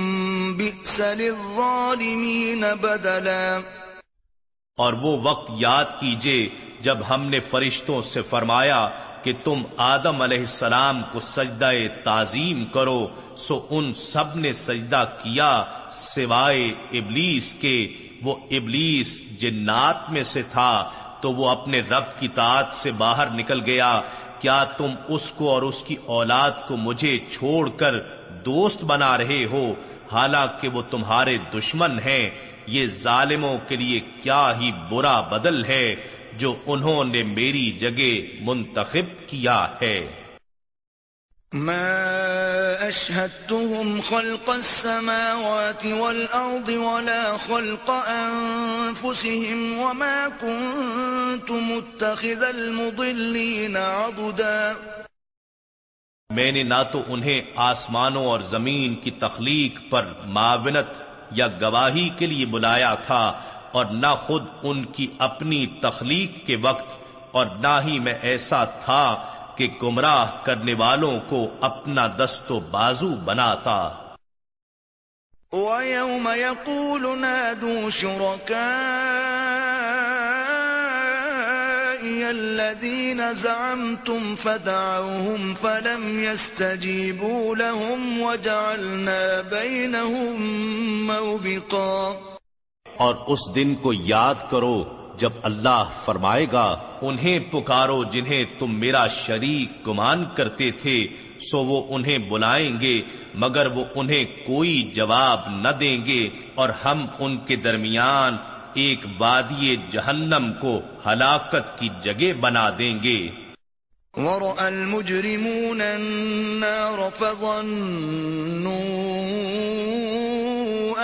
[0.97, 3.59] بِئْسَ لِلظَّالِمِينَ بَدَلًا۔
[4.77, 6.49] اور وہ وقت یاد کیجیے
[6.81, 8.89] جب ہم نے فرشتوں سے فرمایا
[9.23, 11.71] کہ تم آدم علیہ السلام کو سجدہ
[12.03, 20.23] تعظیم کرو، سو ان سب نے سجدہ کیا سوائے ابلیس کے۔ وہ ابلیس جنات میں
[20.23, 24.01] سے تھا، تو وہ اپنے رب کی تعت سے باہر نکل گیا۔
[24.39, 29.45] کیا تم اس کو اور اس کی اولاد کو مجھے چھوڑ کر دوست بنا رہے
[29.51, 29.73] ہو،
[30.11, 32.29] حالانکہ وہ تمہارے دشمن ہیں۔
[32.67, 35.95] یہ ظالموں کے لیے کیا ہی برا بدل ہے
[36.33, 40.21] جو انہوں نے میری جگہ منتخب کیا ہے۔
[41.53, 41.97] ما
[42.87, 54.73] أشهدتهم خلق السماوات والأرض ولا خلق أنفسهم وما كنت متخذ المضلين عضدا۔
[56.31, 61.01] میں نے نہ تو انہیں آسمانوں اور زمین کی تخلیق پر معاونت
[61.31, 63.39] یا گواہی کے لیے بلایا تھا
[63.71, 66.95] اور نہ خود ان کی اپنی تخلیق کے وقت
[67.31, 69.25] اور نہ ہی میں ایسا تھا
[69.55, 73.89] کہ گمراہ کرنے والوں کو اپنا دست و بازو بناتا۔
[75.51, 79.70] وَيَوْمَ يَقُولُ نَادُوا شُرَكَائِيَ
[82.31, 90.41] الَّذِينَ زَعَمْتُمْ فَدَعَوْهُمْ فَلَمْ يَسْتَجِيبُوا لَهُمْ وَجَعَلْنَا بَيْنَهُمْ
[91.07, 92.15] مَوْبِقًا
[92.97, 94.83] اور اس دن کو یاد کرو
[95.17, 101.07] جب اللہ فرمائے گا، انہیں پکارو جنہیں تم میرا شریک گمان کرتے تھے،
[101.41, 103.01] سو وہ انہیں بلائیں گے،
[103.35, 108.37] مگر وہ انہیں کوئی جواب نہ دیں گے، اور ہم ان کے درمیان
[108.73, 113.29] ایک وادی جہنم کو ہلاکت کی جگہ بنا دیں گے۔
[114.13, 117.51] ورأى المجرمون النار فظنوا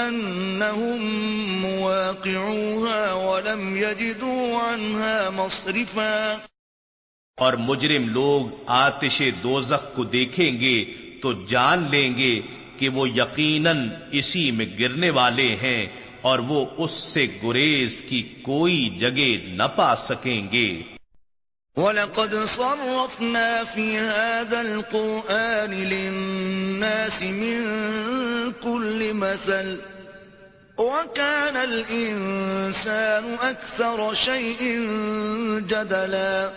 [0.08, 1.02] أنهم
[1.62, 6.38] مواقعوها ولم يجدوا عنها مصرفا۔
[7.38, 10.86] اور مجرم لوگ آتش دوزخ کو دیکھیں گے
[11.22, 12.42] تو جان لیں گے
[12.78, 18.90] کہ وہ یقیناً اسی میں گرنے والے ہیں۔ اور وہ اس سے گریز کی کوئی
[18.90, 20.82] جگہ نہ پا سکیں گے۔
[21.76, 27.66] وَلَقَدْ صَرَّفْنَا فِي هَذَا الْقُرْآنِ لِلنَّاسِ مِن
[28.62, 29.76] كُلِّ مَثَلٍ
[30.78, 34.60] وَكَانَ الْإِنسَانُ أَكْثَرَ شَيْءٍ
[35.68, 36.52] جَدَلًا۔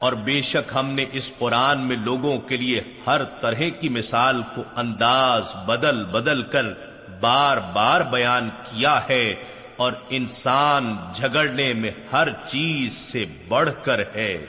[0.00, 4.42] اور بے شک ہم نے اس قرآن میں لوگوں کے لیے ہر طرح کی مثال
[4.54, 6.93] کو انداز بدل بدل کر
[7.24, 9.34] بار بار بیان کیا ہے
[9.76, 14.46] اور انسان جھگڑنے میں ہر چیز سے بڑھ کر ہے۔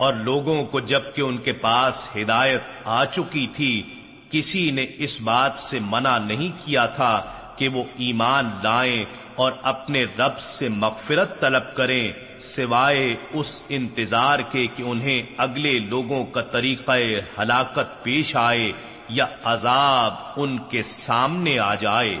[0.00, 3.82] اور لوگوں کو جبکہ ان کے پاس ہدایت آ چکی تھی،
[4.30, 7.12] کسی نے اس بات سے منع نہیں کیا تھا
[7.56, 9.04] کہ وہ ایمان لائیں
[9.34, 16.24] اور اپنے رب سے مغفرت طلب کریں، سوائے اس انتظار کے کہ انہیں اگلے لوگوں
[16.24, 16.92] کا طریقہ
[17.38, 18.72] ہلاکت پیش آئے
[19.08, 22.20] یا عذاب ان کے سامنے آ جائے۔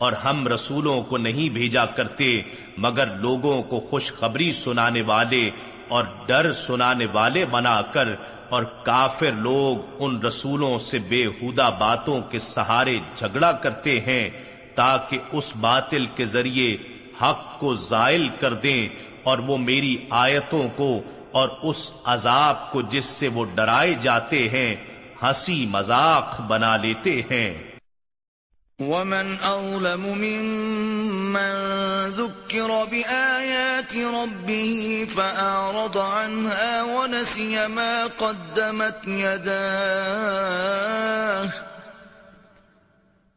[0.00, 2.42] اور ہم رسولوں کو نہیں بھیجا کرتے،
[2.78, 5.50] مگر لوگوں کو خوشخبری سنانے والے
[5.88, 8.08] اور ڈر سنانے والے بنا کر
[8.48, 14.30] اور کافر لوگ ان رسولوں سے بے حدا باتوں کے سہارے جھگڑا کرتے ہیں
[14.74, 16.76] تاکہ اس باطل کے ذریعے
[17.22, 18.88] حق کو زائل کر دیں
[19.22, 21.00] اور وہ میری آیتوں کو
[21.32, 24.76] اور اس عذاب کو جس سے وہ ڈرائے جاتے ہیں،
[25.22, 27.65] ہنسی مذاق بنا لیتے ہیں۔
[28.80, 31.50] ومن أظلم ممن
[32.08, 40.26] ذكر بآيات ربه فأعرض عنها ونسي ما قدمت يداه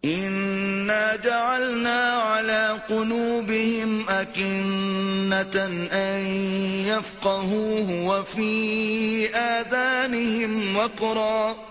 [0.06, 6.26] إنا جعلنا على قلوبهم أكنة أن
[6.86, 11.69] يفقهوه وفي آذانهم وقرا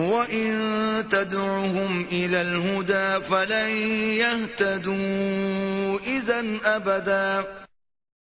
[0.00, 0.60] وَإِن
[1.08, 3.70] تَدْعُهُمْ إِلَى الْهُدَى فَلَن
[4.12, 7.40] يَهْتَدُوا إِذًا أَبَدًا۔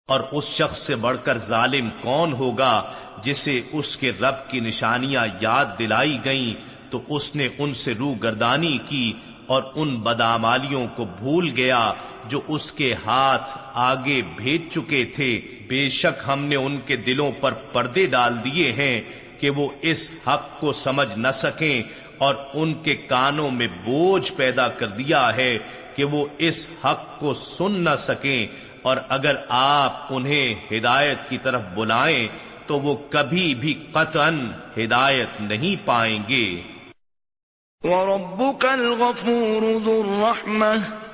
[0.08, 2.94] اور اس شخص سے بڑھ کر ظالم کون ہوگا
[3.24, 6.62] جسے اس کے رب کی نشانیاں یاد دلائی گئیں
[6.92, 9.14] تو اس نے ان سے روح گردانی کی
[9.48, 11.94] اور ان بدامالیوں کو بھول گیا
[12.26, 17.32] جو اس کے ہاتھ آگے بھیج چکے تھے۔ بے شک ہم نے ان کے دلوں
[17.40, 19.02] پر پردے ڈال دیے ہیں۔
[19.40, 21.84] کہ وہ اس حق کو سمجھ نہ سکیں
[22.18, 25.58] اور ان کے کانوں میں بوجھ پیدا کر دیا ہے
[25.96, 28.48] کہ وہ اس حق کو سن نہ سکیں
[28.82, 32.28] اور اگر آپ انہیں ہدایت کی طرف بلائیں
[32.68, 34.30] تو وہ کبھی بھی قطعا
[34.78, 36.62] ہدایت نہیں پائیں گے۔
[37.84, 41.09] وَرَبُّكَ الْغَفُورُ ذُو الرَّحْمَةِ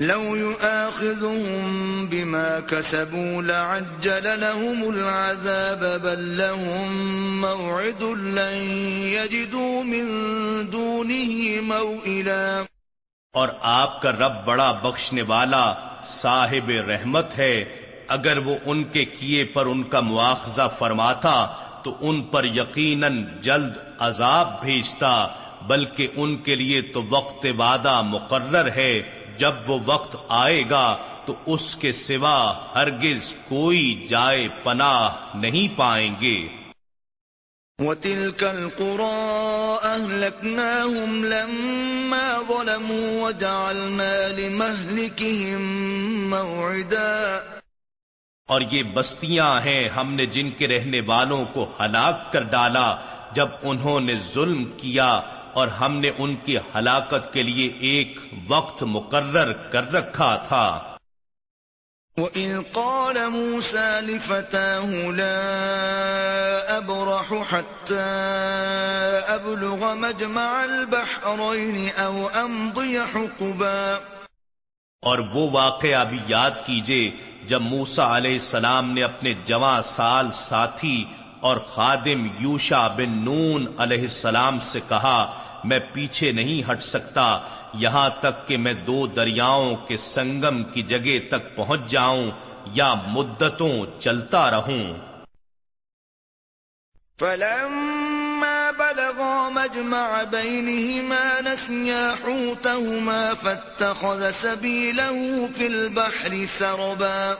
[0.00, 6.92] لو يؤاخذهم بما كسبوا لعجل لهم العذاب، بل لهم
[7.40, 8.70] موعد لن
[9.02, 10.06] يجدوا من
[10.72, 12.62] دونه موئلا.
[13.32, 15.74] اور آپ کا رب بڑا بخشنے والا
[16.06, 17.64] صاحب رحمت ہے،
[18.08, 21.46] اگر وہ ان کے کیے پر ان کا مواخذہ فرماتا،
[21.82, 25.26] تو ان پر یقیناً جلد عذاب بھیجتا،
[25.62, 31.34] بلکہ ان کے لیے تو وقت وعدہ مقرر ہے۔ جب وہ وقت آئے گا تو
[31.46, 36.48] اس کے سوا ہرگز کوئی جائے پناہ نہیں پائیں گے۔
[37.78, 45.62] وَتِلْكَ الْقُرَىٰ أَهْلَكْنَاهُمْ لَمَّا ظَلَمُوا وَجَعَلْنَا لِمَهْلِكِهِمْ
[46.26, 47.40] مَوْعِدًا۔
[48.48, 52.96] اور یہ بستیاں ہیں ہم نے جن کے رہنے والوں کو ہلاک کر ڈالا
[53.32, 55.20] جب انہوں نے ظلم کیا
[55.58, 60.96] اور ہم نے ان کی ہلاکت کے لیے ایک وقت مقرر کر رکھا تھا۔
[62.16, 67.98] وَإِذْ قَالَ مُوسَى لِفَتَاهُ لَا أَبْرَحُ حَتَّى
[69.34, 73.98] أَبْلُغَ مَجْمَعَ الْبَحْرَيْنِ أَوْ أَمْضِيَ حُقُبًا۔
[75.02, 77.10] اور وہ واقعہ بھی یاد کیجیے
[77.44, 81.04] جب موسیٰ علیہ السلام نے اپنے جوان سال ساتھی
[81.40, 87.40] اور خادم یوشا بن نون علیہ السلام سے کہا میں پیچھے نہیں ہٹ سکتا
[87.74, 92.30] یہاں تک کہ میں دو دریاؤں کے سنگم کی جگہ تک پہنچ جاؤں
[92.72, 94.96] یا مدتوں چلتا رہوں۔
[97.18, 107.34] فلما بلغا مجمع بينهما نسيا حوتهما فاتخذ سبيله في البحر سربا۔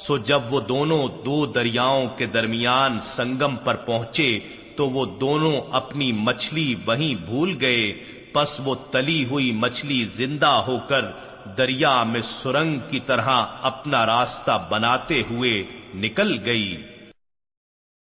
[0.00, 4.38] سو جب وہ دونوں دو دریاؤں کے درمیان سنگم پر پہنچے
[4.76, 7.92] تو وہ دونوں اپنی مچھلی وہیں بھول گئے،
[8.32, 11.04] پس وہ تلی ہوئی مچھلی زندہ ہو کر
[11.58, 13.28] دریا میں سرنگ کی طرح
[13.62, 15.62] اپنا راستہ بناتے ہوئے
[15.94, 16.82] نکل گئی۔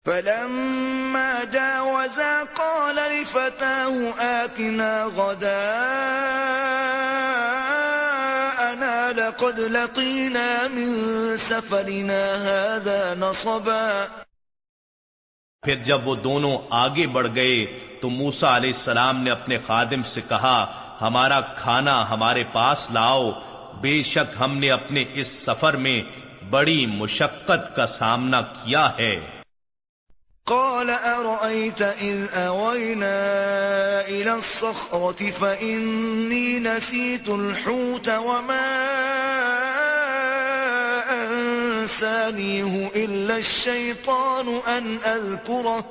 [0.06, 5.92] فلما جاوزا قال لفتاه آتنا غداءنا
[9.16, 10.90] لقد لقينا من
[11.38, 14.06] سفرنا هذا نصبا
[15.64, 17.66] پھر جب وہ دونوں آگے بڑھ گئے
[18.00, 20.66] تو موسا علیہ السلام نے اپنے خادم سے کہا،
[21.00, 23.30] ہمارا کھانا ہمارے پاس لاؤ۔
[23.80, 26.02] بے شک ہم نے اپنے اس سفر میں
[26.50, 29.20] بڑی مشقت کا سامنا کیا ہے۔
[30.44, 33.14] قال، أرأيت إذ أوينا
[34.06, 39.11] إلى الصخرة فإني نسيت الحوت وما
[41.92, 45.84] أنسانيه إلا الشيطان أن أذكره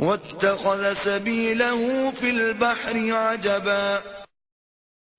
[0.00, 4.00] واتخذ سبيله في البحر عجبا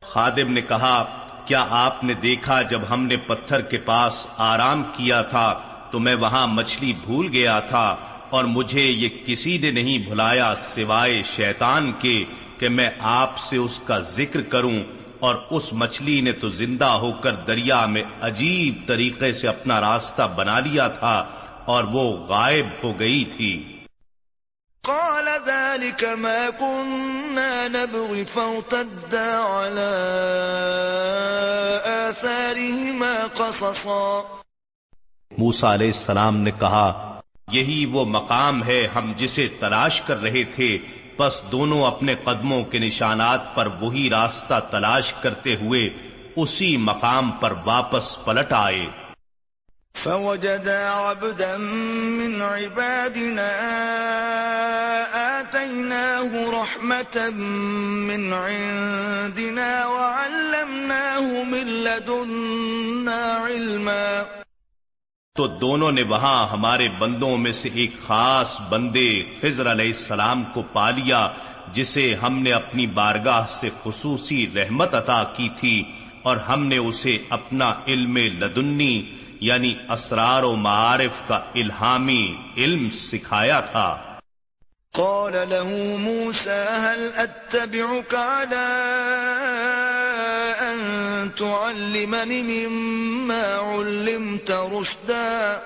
[0.02, 0.98] خادم نے کہا،
[1.46, 5.48] کیا آپ نے دیکھا جب ہم نے پتھر کے پاس آرام کیا تھا
[5.92, 7.86] تو میں وہاں مچھلی بھول گیا تھا
[8.30, 12.24] اور مجھے یہ کسی نے نہیں بھلایا سوائے شیطان کے
[12.58, 14.78] کہ میں آپ سے اس کا ذکر کروں
[15.20, 20.22] اور اس مچھلی نے تو زندہ ہو کر دریا میں عجیب طریقے سے اپنا راستہ
[20.36, 21.26] بنا لیا تھا
[21.66, 23.74] اور وہ غائب ہو گئی تھی۔
[24.82, 28.24] قال ذلك ما كنا نبغي
[29.26, 29.94] على
[31.86, 34.22] آثارهما قصصا۔
[35.38, 37.20] موسا علیہ السلام نے کہا
[37.52, 40.78] یہی وہ مقام ہے ہم جسے تلاش کر رہے تھے
[41.18, 45.90] پس دونوں اپنے قدموں کے نشانات پر وہی راستہ تلاش کرتے ہوئے
[46.36, 48.86] اسی مقام پر واپس پلٹ آئے۔
[49.94, 53.48] فوجدا عبدا من عبادنا
[55.40, 57.18] آتيناه رحمة
[58.10, 64.24] من عندنا وعلمناه من لدنا علما
[65.38, 70.64] تو دونوں نے وہاں ہمارے بندوں میں سے ایک خاص بندے خضر علیہ السلام کو
[70.74, 71.30] پا لیا،
[71.74, 75.84] جسے ہم نے اپنی بارگاہ سے خصوصی رحمت عطا کی تھی
[76.24, 79.04] اور ہم نے اسے اپنا علم لدنی
[79.40, 83.98] یعنی اسرار و معارف کا الہامی علم سکھایا تھا۔
[84.94, 88.68] قال له موسى هل اتبعك على
[91.38, 95.58] تعلمني مما علمت رشدا.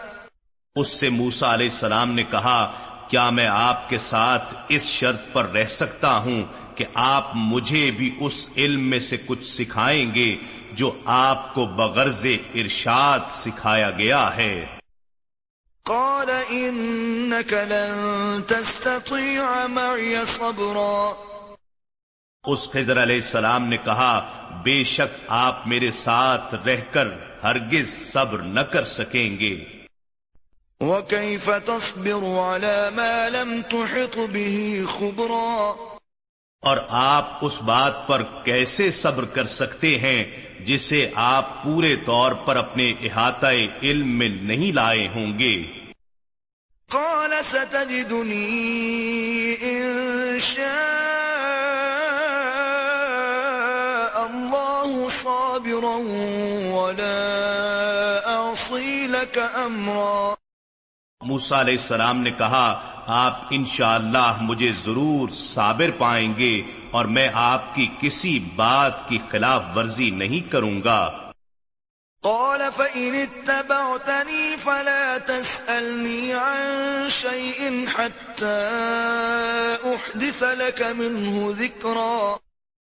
[0.76, 2.72] اس سے موسا علیہ السلام نے کہا
[3.08, 6.44] کیا میں آپ کے ساتھ اس شرط پر رہ سکتا ہوں
[6.76, 10.36] کہ آپ مجھے بھی اس علم میں سے کچھ سکھائیں گے
[10.72, 14.66] جو آپ کو بغرض ارشاد سکھایا گیا ہے؟
[15.86, 21.31] قال انك لن تستطيع معي صبرا.
[22.48, 24.30] اس خضر علیہ السلام نے کہا
[24.64, 27.08] بے شک آپ میرے ساتھ رہ کر
[27.44, 29.66] ہرگز صبر نہ کر سکیں گے۔
[30.82, 35.74] وكيف تصبر على ما لم تحط به خبرا؟
[36.62, 40.26] اور آپ اس بات پر کیسے صبر کر سکتے ہیں
[40.60, 43.48] جسے آپ پورے طور پر اپنے احاطہ
[43.84, 45.64] علم میں نہیں لائے ہوں گے؟
[46.90, 48.50] قال ستجدني
[49.62, 51.21] ان شاء
[55.52, 55.98] صابرا
[56.74, 57.18] ولا
[58.26, 60.34] اعصي لك امرا
[61.22, 67.30] موسا علیہ السلام نے کہا آپ انشاءاللہ اللہ مجھے ضرور صابر پائیں گے اور میں
[67.34, 71.32] آپ کی کسی بات کی خلاف ورزی نہیں کروں گا۔
[72.24, 76.62] قال فإن اتبعتني فلا تسألني عن
[77.10, 78.70] شيء حتى
[79.86, 82.36] أحدث لك منه ذكرا۔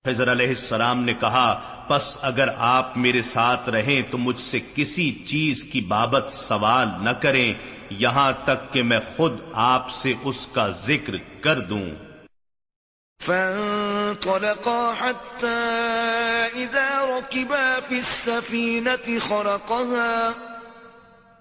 [0.08, 5.12] حضر علیہ السلام نے کہا، پس اگر آپ میرے ساتھ رہیں تو مجھ سے کسی
[5.28, 7.54] چیز کی بابت سوال نہ کریں،
[7.90, 11.90] یہاں تک کہ میں خود آپ سے اس کا ذکر کر دوں۔
[13.22, 15.56] فانطلقا حتى
[16.56, 20.32] إذا ركبا في السفينة خرقها۔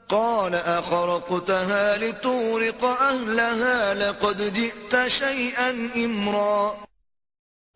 [0.09, 6.73] قال، أخرقتها لتورق أهلها، لقد جئت شيئا إمرا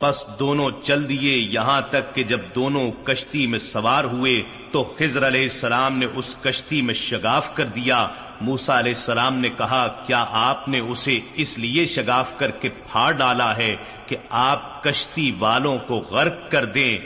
[0.00, 4.42] پس دونوں چل دیے یہاں تک کہ جب دونوں کشتی میں سوار ہوئے
[4.72, 8.08] تو خضر علیہ السلام نے اس کشتی میں شگاف کر دیا۔
[8.40, 13.12] موسا علیہ السلام نے کہا، کیا آپ نے اسے اس لیے شگاف کر کے پھاڑ
[13.12, 13.76] ڈالا ہے
[14.06, 16.98] کہ آپ کشتی والوں کو غرق کر دیں؟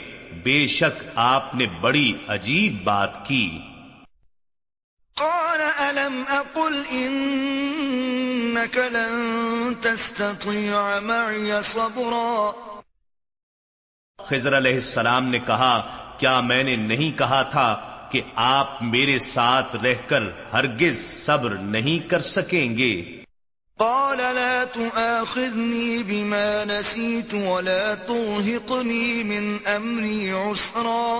[0.43, 3.59] بے شک آپ نے بڑی عجیب بات کی۔
[5.15, 12.51] قال، ألم أقل إنك لن تستطيع معي صبرا؟
[14.25, 15.81] خضر علیہ السلام نے کہا
[16.17, 22.09] کیا میں نے نہیں کہا تھا کہ آپ میرے ساتھ رہ کر ہرگز صبر نہیں
[22.09, 23.23] کر سکیں گے؟
[23.77, 31.19] قال لا تؤاخذني بما نسيت ولا توهقني من امري عسرا.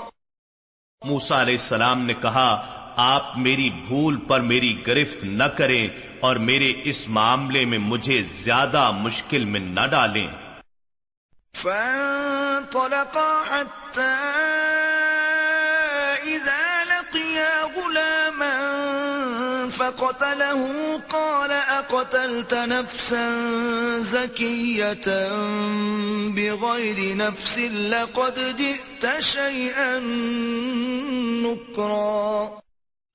[1.02, 5.88] موسا علیہ السلام نے کہا آپ میری بھول پر میری گرفت نہ کریں
[6.20, 10.28] اور میرے اس معاملے میں مجھے زیادہ مشکل میں نہ ڈالیں۔
[11.54, 14.16] فانطلقا حتى
[16.24, 18.54] إذا لقيا غلاما
[19.70, 23.32] فقتله قال أقتلت نفسا
[24.00, 25.30] زكية
[26.28, 30.00] بغير نفس لقد جئت شيئا
[31.46, 32.46] نكرا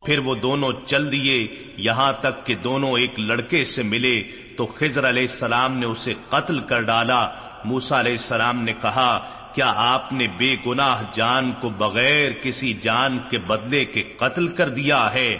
[0.06, 4.22] پھر وہ دونوں چل دیے، یہاں تک کہ دونوں ایک لڑکے سے ملے،
[4.56, 9.72] تو خضر علیہ السلام نے اسے قتل کر ڈالا۔ موسا علیہ السلام نے کہا کیا
[9.76, 15.14] آپ نے بے گناہ جان کو بغیر کسی جان کے بدلے کے قتل کر دیا
[15.14, 15.38] ہے؟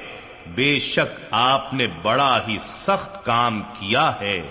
[0.54, 4.50] بے شک آپ نے بڑا ہی سخت کام کیا ہے۔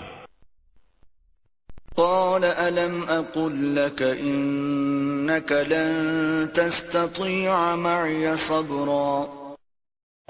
[1.94, 9.24] قال ألم أقل لك إنك لن تستطيع معي صبرا؟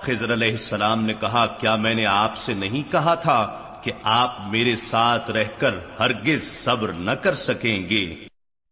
[0.03, 4.37] خضر علیہ السلام نے کہا کیا میں نے آپ سے نہیں کہا تھا؟ کہ آپ
[4.51, 8.15] میرے ساتھ رہ کر ہرگز صبر نہ کر سکیں گے۔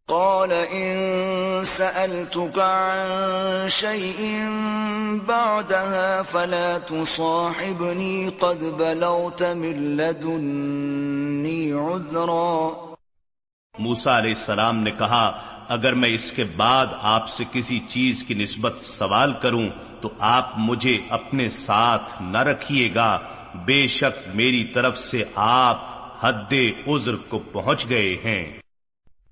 [0.07, 4.44] قال ان سألتك عن شيء
[5.26, 12.70] بعدها فلا تصاحبني قد بلغت من لدني عذرا۔
[13.79, 18.35] موسا علیہ السلام نے کہا، اگر میں اس کے بعد آپ سے کسی چیز کی
[18.35, 19.68] نسبت سوال کروں،
[20.01, 23.18] تو آپ مجھے اپنے ساتھ نہ رکھیے گا۔
[23.55, 25.89] بے شک میری طرف سے آپ
[26.20, 26.55] حد
[26.87, 28.61] عذر کو پہنچ گئے ہیں۔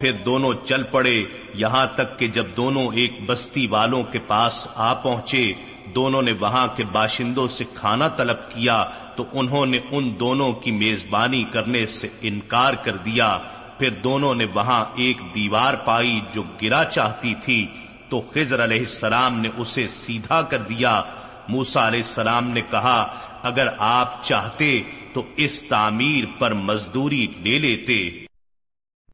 [0.00, 1.24] پھر دونوں چل پڑے۔
[1.54, 5.52] یہاں تک کہ جب دونوں ایک بستی والوں کے پاس آ پہنچے،
[5.94, 8.84] دونوں نے وہاں کے باشندوں سے کھانا طلب کیا
[9.16, 13.38] تو انہوں نے ان دونوں کی میزبانی کرنے سے انکار کر دیا۔
[13.78, 17.66] پھر دونوں نے وہاں ایک دیوار پائی جو گرا چاہتی تھی۔
[18.08, 21.02] تو خضر علیہ السلام نے اسے سیدھا کر دیا۔
[21.48, 24.82] موسا علیہ السلام نے کہا، اگر آپ چاہتے
[25.12, 28.25] تو اس تعمیر پر مزدوری لے لیتے۔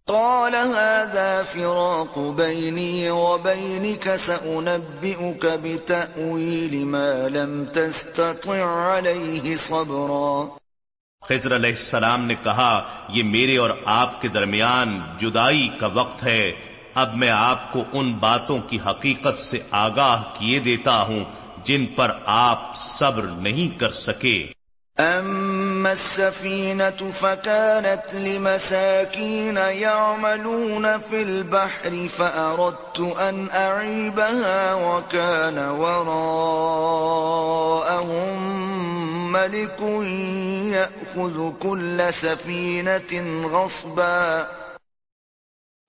[0.06, 10.44] قال هذا فراق بيني وبينك، سأنبئك بتأويل ما لم تستطع عليه صبرا.
[11.22, 16.52] خضر علیہ السلام نے کہا، یہ میرے اور آپ کے درمیان جدائی کا وقت ہے،
[16.94, 21.24] اب میں آپ کو ان باتوں کی حقیقت سے آگاہ کیے دیتا ہوں
[21.64, 24.46] جن پر آپ صبر نہیں کر سکے۔
[24.98, 36.32] أما السفينة فكانت لمساكين يعملون في البحر فأردت أن أعيبها وكان وراءهم
[39.32, 39.82] ملك
[40.72, 43.16] يأخذ كل سفينة
[43.52, 44.42] غصبا۔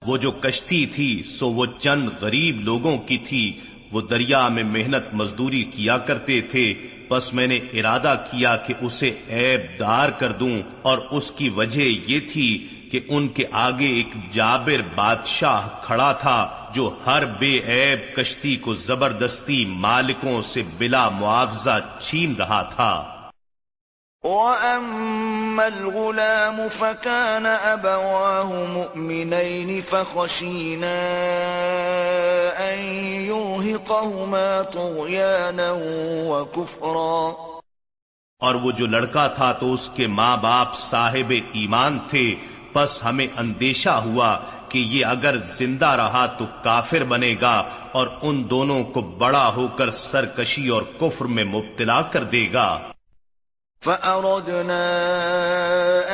[0.07, 3.59] وہ جو کشتی تھی، سو وہ چند غریب لوگوں کی تھی۔
[3.93, 6.73] وہ دریا میں محنت مزدوری کیا کرتے تھے
[7.09, 11.87] بس میں نے ارادہ کیا کہ اسے عیب دار کر دوں، اور اس کی وجہ
[12.07, 16.39] یہ تھی کہ ان کے آگے ایک جابر بادشاہ کھڑا تھا،
[16.73, 22.91] جو ہر بے عیب کشتی کو زبردستی مالکوں سے بلا معاوضہ چھین رہا تھا۔
[25.53, 30.95] وَأَمَّا الْغُلَامُ فَكَانَ أَبَوَاهُ مُؤْمِنَيْنِ فَخَشِينَا
[32.59, 32.79] أَن
[33.25, 35.67] يُرْهِقَهُمَا طُغْيَانًا
[36.29, 37.33] وَكُفْرًا
[38.41, 42.35] اور وہ جو لڑکا تھا تو اس کے ماں باپ صاحب ایمان تھے،
[42.73, 44.37] پس ہمیں اندیشہ ہوا
[44.69, 49.67] کہ یہ اگر زندہ رہا تو کافر بنے گا اور ان دونوں کو بڑا ہو
[49.67, 52.67] کر سرکشی اور کفر میں مبتلا کر دے گا۔
[53.83, 54.85] فأردنا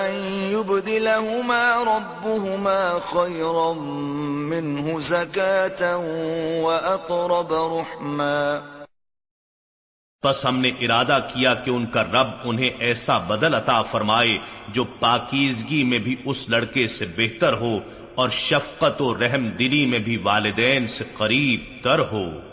[0.07, 0.13] أن
[0.51, 3.73] يبدلهما ربهما خيرا
[4.53, 5.95] منه زكاة
[6.63, 8.59] وأقرب رحما
[10.23, 14.83] پس ہم نے ارادہ کیا کہ ان کا رب انہیں ایسا بدل عطا فرمائے جو
[14.99, 17.79] پاکیزگی میں بھی اس لڑکے سے بہتر ہو
[18.15, 22.48] اور شفقت و رحم دلی میں بھی والدین سے قریب تر ہو۔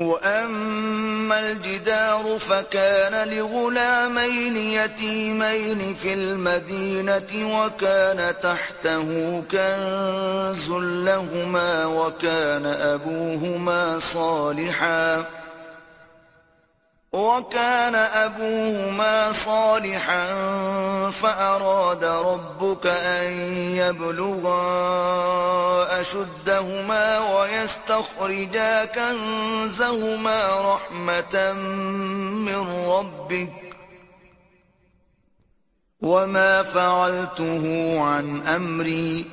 [0.00, 10.70] وَأَمَّا الْجِدَارُ فَكَانَ لِغُلَامَيْنِ يَتِيمَيْنِ فِي الْمَدِينَةِ وَكَانَ تَحْتَهُ كَنْزٌ
[11.04, 15.24] لَهُمَا وَكَانَ أَبُوهُمَا صَالِحًا
[17.12, 20.24] وَكَانَ أَبُوهُمَا صَالِحًا
[21.10, 23.32] فَأَرَادَ رَبُّكَ أَن
[23.76, 24.60] يَبْلُغَا
[26.00, 30.40] أَشُدَّهُمَا وَيَسْتَخْرِجَا كَنزَهُمَا
[30.74, 31.52] رَحْمَةً
[32.48, 33.52] مِّن رَّبِّكَ
[36.00, 37.64] وَمَا فَعَلْتُهُ
[38.00, 39.24] عَنْ أَمْرِي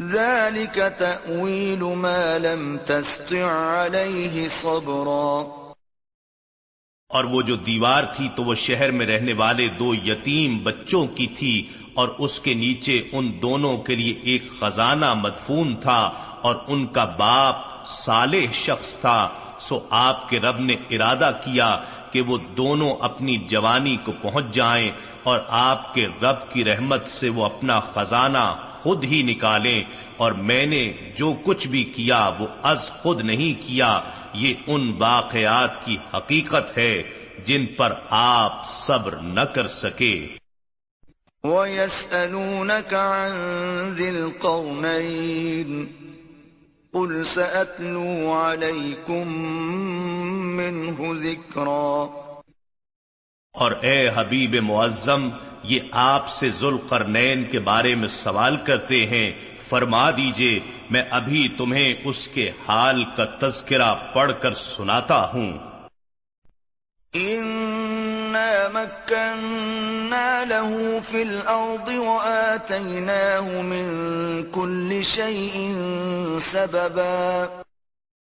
[0.00, 5.57] ذَلِكَ تَأْوِيلُ مَا لَمْ تَسْطِع عَلَيْهِ صَبْرًا
[7.08, 11.26] اور وہ جو دیوار تھی تو وہ شہر میں رہنے والے دو یتیم بچوں کی
[11.26, 16.10] تھی اور اس کے نیچے ان دونوں کے لیے ایک خزانہ مدفون تھا
[16.42, 19.28] اور ان کا باپ صالح شخص تھا۔
[19.60, 21.78] سو آپ کے رب نے ارادہ کیا
[22.10, 24.90] کہ وہ دونوں اپنی جوانی کو پہنچ جائیں
[25.22, 29.84] اور آپ کے رب کی رحمت سے وہ اپنا خزانہ خود ہی نکالیں
[30.16, 34.00] اور میں نے جو کچھ بھی کیا وہ از خود نہیں کیا
[34.34, 37.02] یہ ان واقعات کی حقیقت ہے
[37.44, 40.26] جن پر آپ صبر نہ کر سکے۔
[41.44, 43.32] وَيَسْأَلُونَكَ عَن
[43.94, 45.84] ذِي الْقَرْنَيْنِ
[46.92, 49.32] قُلْ سَأَتْلُو عَلَيْكُم
[50.56, 52.06] مِّنْهُ ذِكْرًا۔
[53.52, 55.28] اور اے حبیب معظم
[55.62, 59.32] یہ آپ سے ذوالقرنین کے بارے میں سوال کرتے ہیں
[59.68, 65.58] فرما دیجیے میں ابھی تمہیں اس کے حال کا تذکرہ پڑھ کر سناتا ہوں۔
[68.72, 73.86] مكنا له في الأرض وآتيناه من
[74.52, 75.72] كل شيء
[76.38, 77.62] سببا۔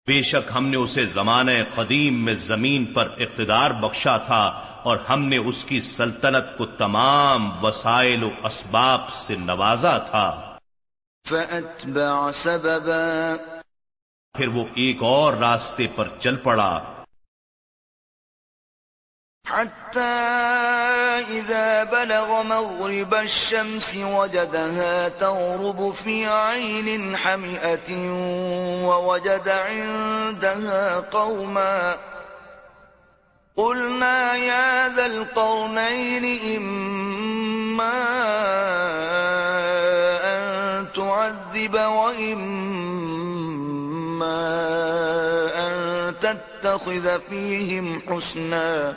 [0.07, 5.25] بے شک ہم نے اسے زمانہ قدیم میں زمین پر اقتدار بخشا تھا اور ہم
[5.25, 10.57] نے اس کی سلطنت کو تمام وسائل و اسباب سے نوازا تھا۔
[11.29, 13.35] فأتبع سببا۔
[14.37, 16.93] پھر وہ ایک اور راستے پر چل پڑا۔
[19.51, 20.23] حتى
[21.29, 27.93] إذا بلغ مغرب الشمس وجدها تغرب في عين حمئة
[28.83, 31.95] ووجد عندها قوما
[33.57, 36.25] قلنا يا ذا القرنين
[36.57, 37.93] إما
[40.23, 43.13] أن تعذب وإما
[45.55, 48.93] أن تتخذ فيهم حسنا.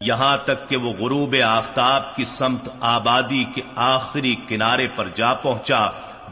[0.00, 5.80] یہاں تک کہ وہ غروب آفتاب کی سمت آبادی کے آخری کنارے پر جا پہنچا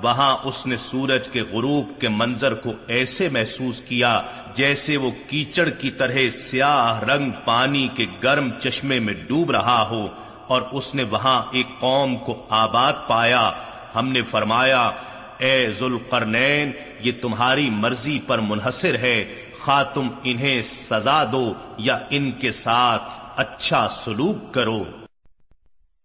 [0.03, 4.23] وہاں اس نے سورج کے غروب کے منظر کو ایسے محسوس کیا
[4.55, 10.09] جیسے وہ کیچڑ کی طرح سیاہ رنگ پانی کے گرم چشمے میں ڈوب رہا ہو
[10.47, 13.53] اور اس نے وہاں ایک قوم کو آباد پایا۔
[13.95, 14.91] ہم نے فرمایا،
[15.39, 22.33] اے ذوالقرنین، یہ تمہاری مرضی پر منحصر ہے۔ خواہ تم انہیں سزا دو یا ان
[22.33, 23.03] کے ساتھ
[23.37, 24.85] اچھا سلوک کرو۔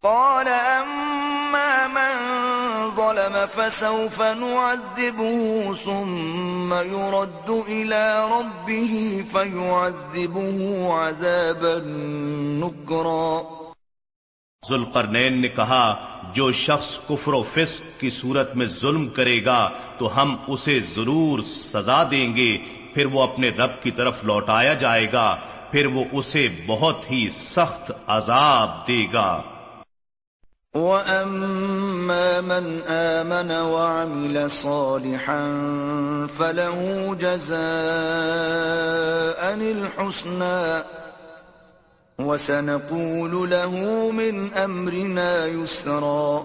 [0.01, 2.38] قال، اما من
[3.09, 11.77] ظلم فسوف نعذبه ثم يرد الى ربه فيعذبه عذابا
[12.65, 13.41] نكرا
[14.69, 15.95] ذوالقرنین نے کہا،
[16.33, 21.39] جو شخص کفر و فسق کی صورت میں ظلم کرے گا، تو ہم اسے ضرور
[21.41, 22.57] سزا دیں گے،
[22.93, 25.37] پھر وہ اپنے رب کی طرف لوٹایا جائے گا،
[25.71, 29.41] پھر وہ اسے بہت ہی سخت عذاب دے گا۔
[30.75, 35.47] وَأَمَّا مَنْ آمَنَ وَعَمِلَ صَالِحًا
[36.37, 37.57] فَلَهُ جَزَاءً
[39.61, 40.83] الْحُسْنَى
[42.19, 46.41] وَسَنَقُولُ لَهُ مِنْ أَمْرِنَا يُسْرًا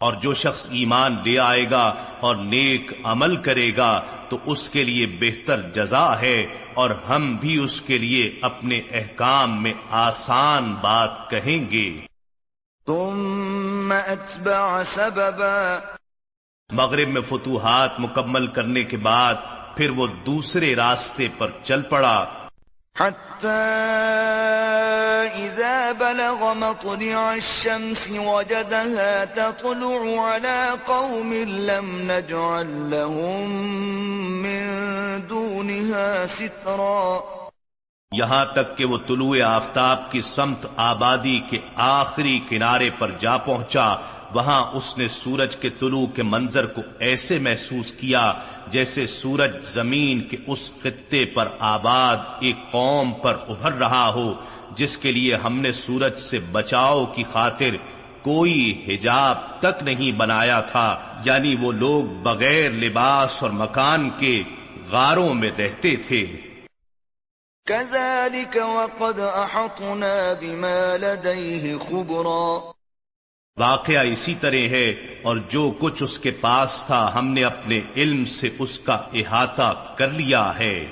[0.00, 4.84] اور جو شخص ایمان لے آئے گا اور نیک عمل کرے گا تو اس کے
[4.84, 11.30] لیے بہتر جزا ہے اور ہم بھی اس کے لیے اپنے احکام میں آسان بات
[11.30, 12.15] کہیں گے۔
[12.86, 15.78] ثم اتبع سببا.
[16.72, 19.34] مغرب میں فتوحات مکمل کرنے کے بعد
[19.76, 22.24] پھر وہ دوسرے راستے پر چل پڑا۔
[22.98, 23.62] حتى
[25.36, 33.50] إذا بلغ مطلع الشمس وجدها تطلع على قوم لم نجعل لهم
[34.42, 34.66] من
[35.30, 37.35] دونها سترا.
[38.12, 43.94] یہاں تک کہ وہ طلوع آفتاب کی سمت آبادی کے آخری کنارے پر جا پہنچا،
[44.34, 48.32] وہاں اس نے سورج کے طلوع کے منظر کو ایسے محسوس کیا
[48.68, 54.34] جیسے سورج زمین کے اس خطے پر آباد ایک قوم پر ابھر رہا ہو،
[54.74, 57.76] جس کے لیے ہم نے سورج سے بچاؤ کی خاطر
[58.22, 64.42] کوئی حجاب تک نہیں بنایا تھا۔ یعنی وہ لوگ بغیر لباس اور مکان کے
[64.90, 66.26] غاروں میں رہتے تھے۔
[67.66, 72.70] كذلك وقد أحطنا بما لديه خبرا۔
[73.56, 74.90] واقعہ اسی طرح ہے
[75.24, 79.94] اور جو کچھ اس کے پاس تھا ہم نے اپنے علم سے اس کا احاطہ
[79.98, 80.86] کر لیا ہے۔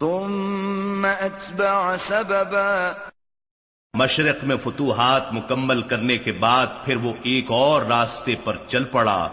[0.00, 2.92] ثم اتبع سببا۔
[3.94, 9.28] مشرق میں فتوحات مکمل کرنے کے بعد پھر وہ ایک اور راستے پر چل پڑا۔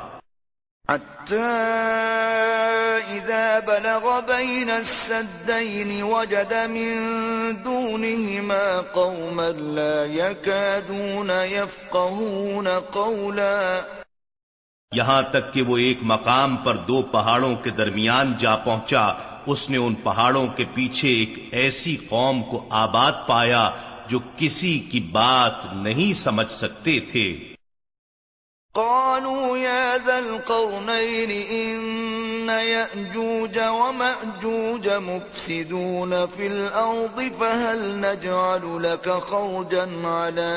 [2.97, 13.81] إذا بلغ بين السدين وجد من دونهما قوما لا يكادون يفقهون قولا
[14.91, 19.07] یہاں تک کہ وہ ایک مقام پر دو پہاڑوں کے درمیان جا پہنچا،
[19.45, 23.69] اس نے ان پہاڑوں کے پیچھے ایک ایسی قوم کو آباد پایا
[24.07, 27.54] جو کسی کی بات نہیں سمجھ سکتے تھے۔
[28.75, 40.51] قالوا يا ذا القرنين إن يأجوج ومأجوج مفسدون في الأرض فهل نجعل لك خرجا على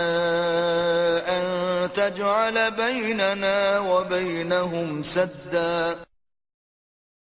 [1.29, 5.93] أن تجعل بيننا وبينهم سدا؟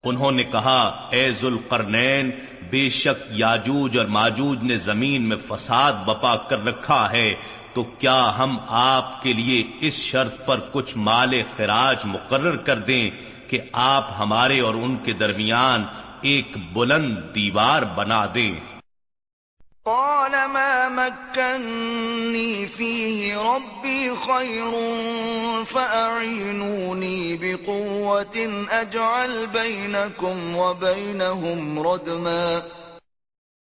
[0.03, 2.31] انہوں نے کہا، اے ذوالقرنین
[2.69, 7.35] بے شک یاجوج اور ماجوج نے زمین میں فساد بپا کر رکھا ہے۔
[7.73, 13.09] تو کیا ہم آپ کے لیے اس شرط پر کچھ مال خراج مقرر کر دیں
[13.47, 15.85] کہ آپ ہمارے اور ان کے درمیان
[16.21, 18.53] ایک بلند دیوار بنا دیں؟
[19.85, 24.71] قال ما مكنني فيه ربي خير
[25.65, 32.61] فأعينوني بقوة أجعل بينكم وبينهم ردما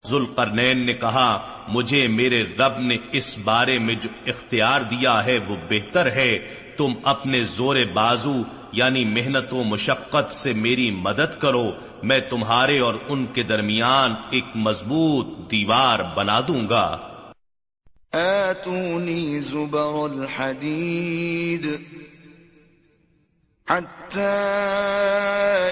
[0.09, 5.57] ذوالقرنین نے کہا، مجھے میرے رب نے اس بارے میں جو اختیار دیا ہے وہ
[5.71, 6.39] بہتر ہے۔
[6.77, 8.43] تم اپنے زور بازو
[8.73, 14.45] یعنی محنت و مشقت سے میری مدد کرو۔ میں تمہارے اور ان کے درمیان ایک
[14.55, 16.99] مضبوط دیوار بنا دوں گا۔
[18.13, 21.67] آتوني زبر الحديد
[23.69, 24.21] حتى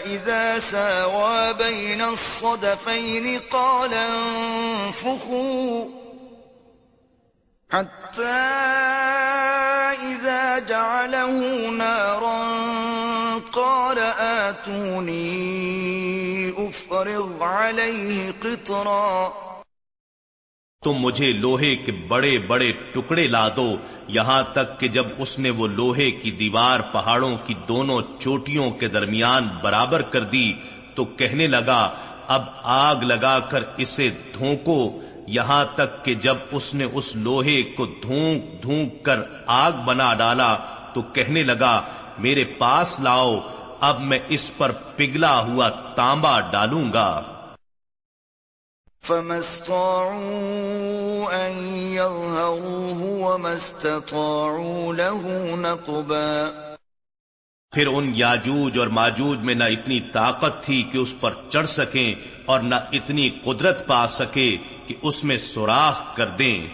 [0.07, 5.85] إذا ساوى بين الصدفين قال انفخوا.
[7.73, 8.23] حتى
[10.03, 12.45] إذا جعله نارا
[13.53, 15.35] قال آتوني
[16.69, 19.44] أفرغ عليه قطرا.
[20.85, 23.77] تم مجھے لوہے کے بڑے بڑے ٹکڑے لا دو۔
[24.09, 28.89] یہاں تک کہ جب اس نے وہ لوہے کی دیوار پہاڑوں کی دونوں چوٹیوں کے
[28.89, 30.53] درمیان برابر کر دی
[30.95, 31.91] تو کہنے لگا،
[32.29, 37.87] اب آگ لگا کر اسے دھونکو۔ یہاں تک کہ جب اس نے اس لوہے کو
[37.87, 40.57] دھونک دھونک کر آگ بنا ڈالا
[40.95, 41.81] تو کہنے لگا،
[42.19, 43.41] میرے پاس لاؤ،
[43.81, 47.34] اب میں اس پر پگھلا ہوا تانبا ڈالوں گا۔
[49.05, 50.21] فما استطاعوا
[51.33, 51.59] أن
[51.93, 55.21] يظهروه وما استطاعوا له
[55.57, 56.51] نقبا.
[57.73, 62.15] پھر ان یاجوج اور ماجوج میں نہ اتنی طاقت تھی کہ اس پر چڑھ سکیں
[62.47, 66.67] اور نہ اتنی قدرت پا سکے کہ اس میں سوراخ کر دیں۔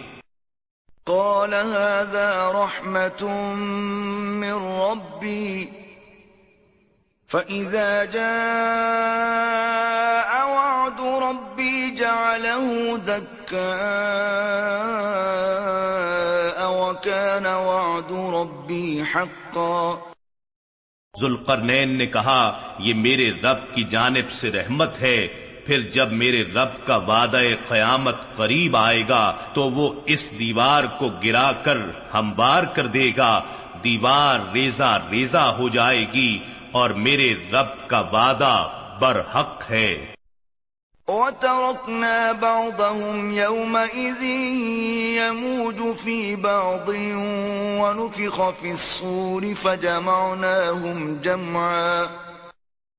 [1.03, 3.27] قال هذا رحمة
[4.39, 5.65] من ربي.
[7.31, 8.21] فإذا جاء
[10.43, 13.61] وعد ربي جعله دكاء
[16.65, 19.95] وكان وعد ربي حقا۔
[21.21, 25.27] ذوالقرنین نے کہا، یہ میرے رب کی جانب سے رحمت ہے۔
[25.65, 31.09] پھر جب میرے رب کا وعدہ قیامت قریب آئے گا، تو وہ اس دیوار کو
[31.09, 31.77] گرا کر
[32.13, 33.41] ہموار کر دے گا۔
[33.83, 38.67] دیوار ریزا ریزا ہو جائے گی۔ اور میرے رب کا وعدہ
[38.99, 40.13] برحق ہے۔
[41.07, 44.23] وَتَرَكْنَا بَعْضَهُمْ يَوْمَئِذٍ
[45.17, 46.95] يَمُوجُ فِي بَعْضٍ
[47.79, 52.05] وَنُفِخَ فِي الصُّورِ فَجَمَعْنَاهُمْ جَمْعًا۔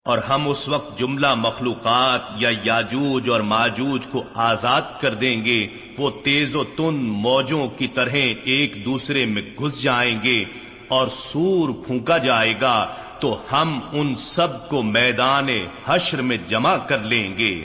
[0.05, 5.67] اور ہم اس وقت جملہ مخلوقات یا یاجوج اور ماجوج کو آزاد کر دیں گے
[5.99, 10.45] وہ تیز و تن موجوں کی طرح ایک دوسرے میں گھس جائیں گے
[10.89, 15.49] اور سور پھونکا جائے گا۔ تو ہم ان سب کو میدان
[15.87, 17.65] حشر میں جمع کر لیں گے۔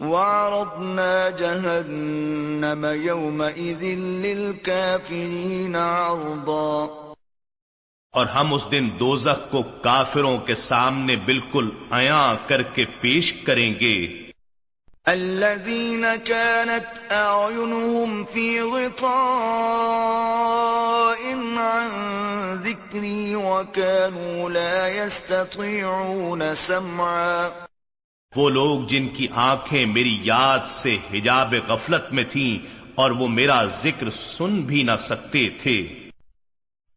[0.00, 7.12] وَعَرَضْنَا جَهَنَّمَ يَوْمَئِذٍ لِلْكَافِرِينَ عَرْضًا۔
[8.12, 13.74] اور ہم اس دن دوزخ کو کافروں کے سامنے بالکل عیاں کر کے پیش کریں
[13.80, 14.23] گے۔
[15.06, 19.08] الذين كانت أعينهم في غطاء
[21.58, 21.88] عن
[22.64, 27.48] ذكري وكانوا لا يستطيعون سمعا.
[28.36, 33.64] وہ لوگ جن کی آنکھیں میری یاد سے حجاب غفلت میں تھیں اور وہ میرا
[33.64, 36.03] ذکر سن بھی نہ سکتے تھے۔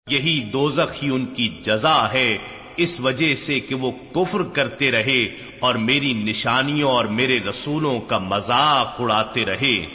[0.09, 2.38] یہی دوزخ ہی ان کی جزا ہے
[2.78, 8.18] اس وجہ سے کہ وہ کفر کرتے رہے اور میری نشانیوں اور میرے رسولوں کا
[8.18, 9.86] مذاق اڑاتے رہے۔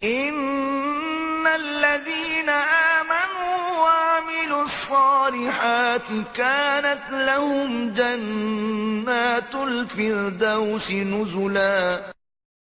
[0.00, 3.23] ان الذين آمنوا
[4.64, 11.98] الصالحات كانت لهم جنات الفردوس نزلا.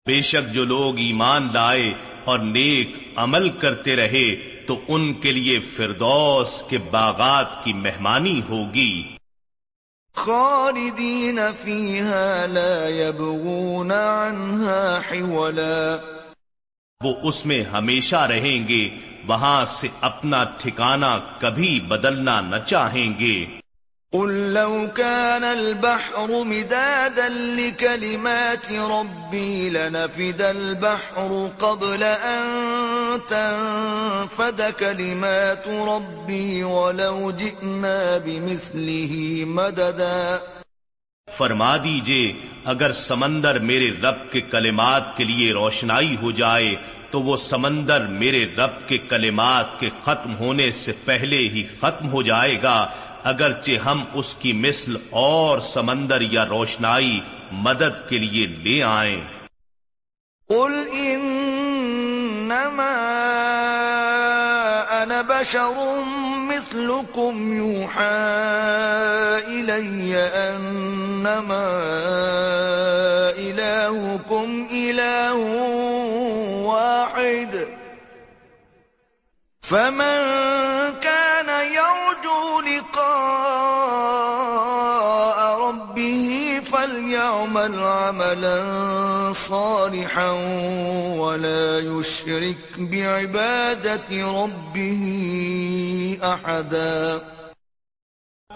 [0.06, 1.92] بے شک جو لوگ ایمان لائے
[2.24, 4.34] اور نیک عمل کرتے رہے
[4.66, 9.16] تو ان کے لیے فردوس کے باغات کی مہمانی ہوگی۔
[10.14, 16.13] خالدین فیہا لا يبغون عنها حولا۔
[17.04, 18.88] وہ اس میں ہمیشہ رہیں گے،
[19.26, 23.44] وہاں سے اپنا ٹھکانہ کبھی بدلنا نہ چاہیں گے۔
[24.12, 32.44] قل لو كان البحر مدادا لكلمات ربي لنفد البحر قبل أن
[33.28, 40.38] تنفد كلمات ربي ولو جئنا بمثله مددا
[41.30, 42.32] فرما دیجیے،
[42.64, 46.76] اگر سمندر میرے رب کے کلمات کے لیے روشنائی ہو جائے،
[47.10, 52.22] تو وہ سمندر میرے رب کے کلمات کے ختم ہونے سے پہلے ہی ختم ہو
[52.22, 52.86] جائے گا۔
[53.24, 57.20] اگرچہ ہم اس کی مثل اور سمندر یا روشنائی
[57.52, 59.24] مدد کے لیے لے آئیں۔
[60.48, 62.92] قل انما
[65.14, 66.04] انا بشر
[66.50, 68.02] مثلكم يوحى
[69.46, 71.66] الي انما
[73.38, 75.34] الهكم اله
[76.66, 77.68] واحد.
[79.62, 80.20] فمن
[81.02, 84.23] كان يرجو لقاء
[87.24, 90.30] فليعمل عملا صالحا
[91.16, 95.06] ولا يشرك بعبادة ربه
[96.22, 97.18] أحدا۔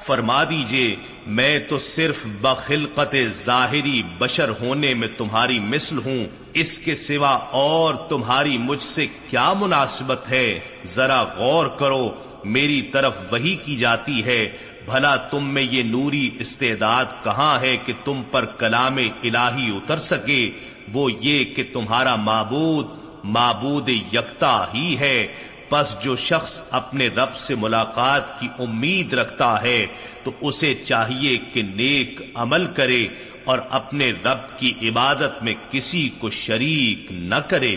[0.00, 0.96] فرما دیجیے،
[1.26, 7.94] میں تو صرف بخلقت ظاہری بشر ہونے میں تمہاری مثل ہوں، اس کے سوا اور
[8.08, 12.14] تمہاری مجھ سے کیا مناسبت ہے؟ ذرا غور کرو،
[12.44, 14.56] میری طرف وہی کی جاتی ہے۔
[14.92, 20.50] بھلا تم میں یہ نوری استعداد کہاں ہے کہ تم پر کلام الہی اتر سکے؟
[20.92, 22.86] وہ یہ کہ تمہارا معبود
[23.24, 25.26] معبود یکتا ہی ہے۔
[25.68, 29.86] پس جو شخص اپنے رب سے ملاقات کی امید رکھتا ہے،
[30.24, 33.06] تو اسے چاہیے کہ نیک عمل کرے
[33.44, 37.76] اور اپنے رب کی عبادت میں کسی کو شریک نہ کرے۔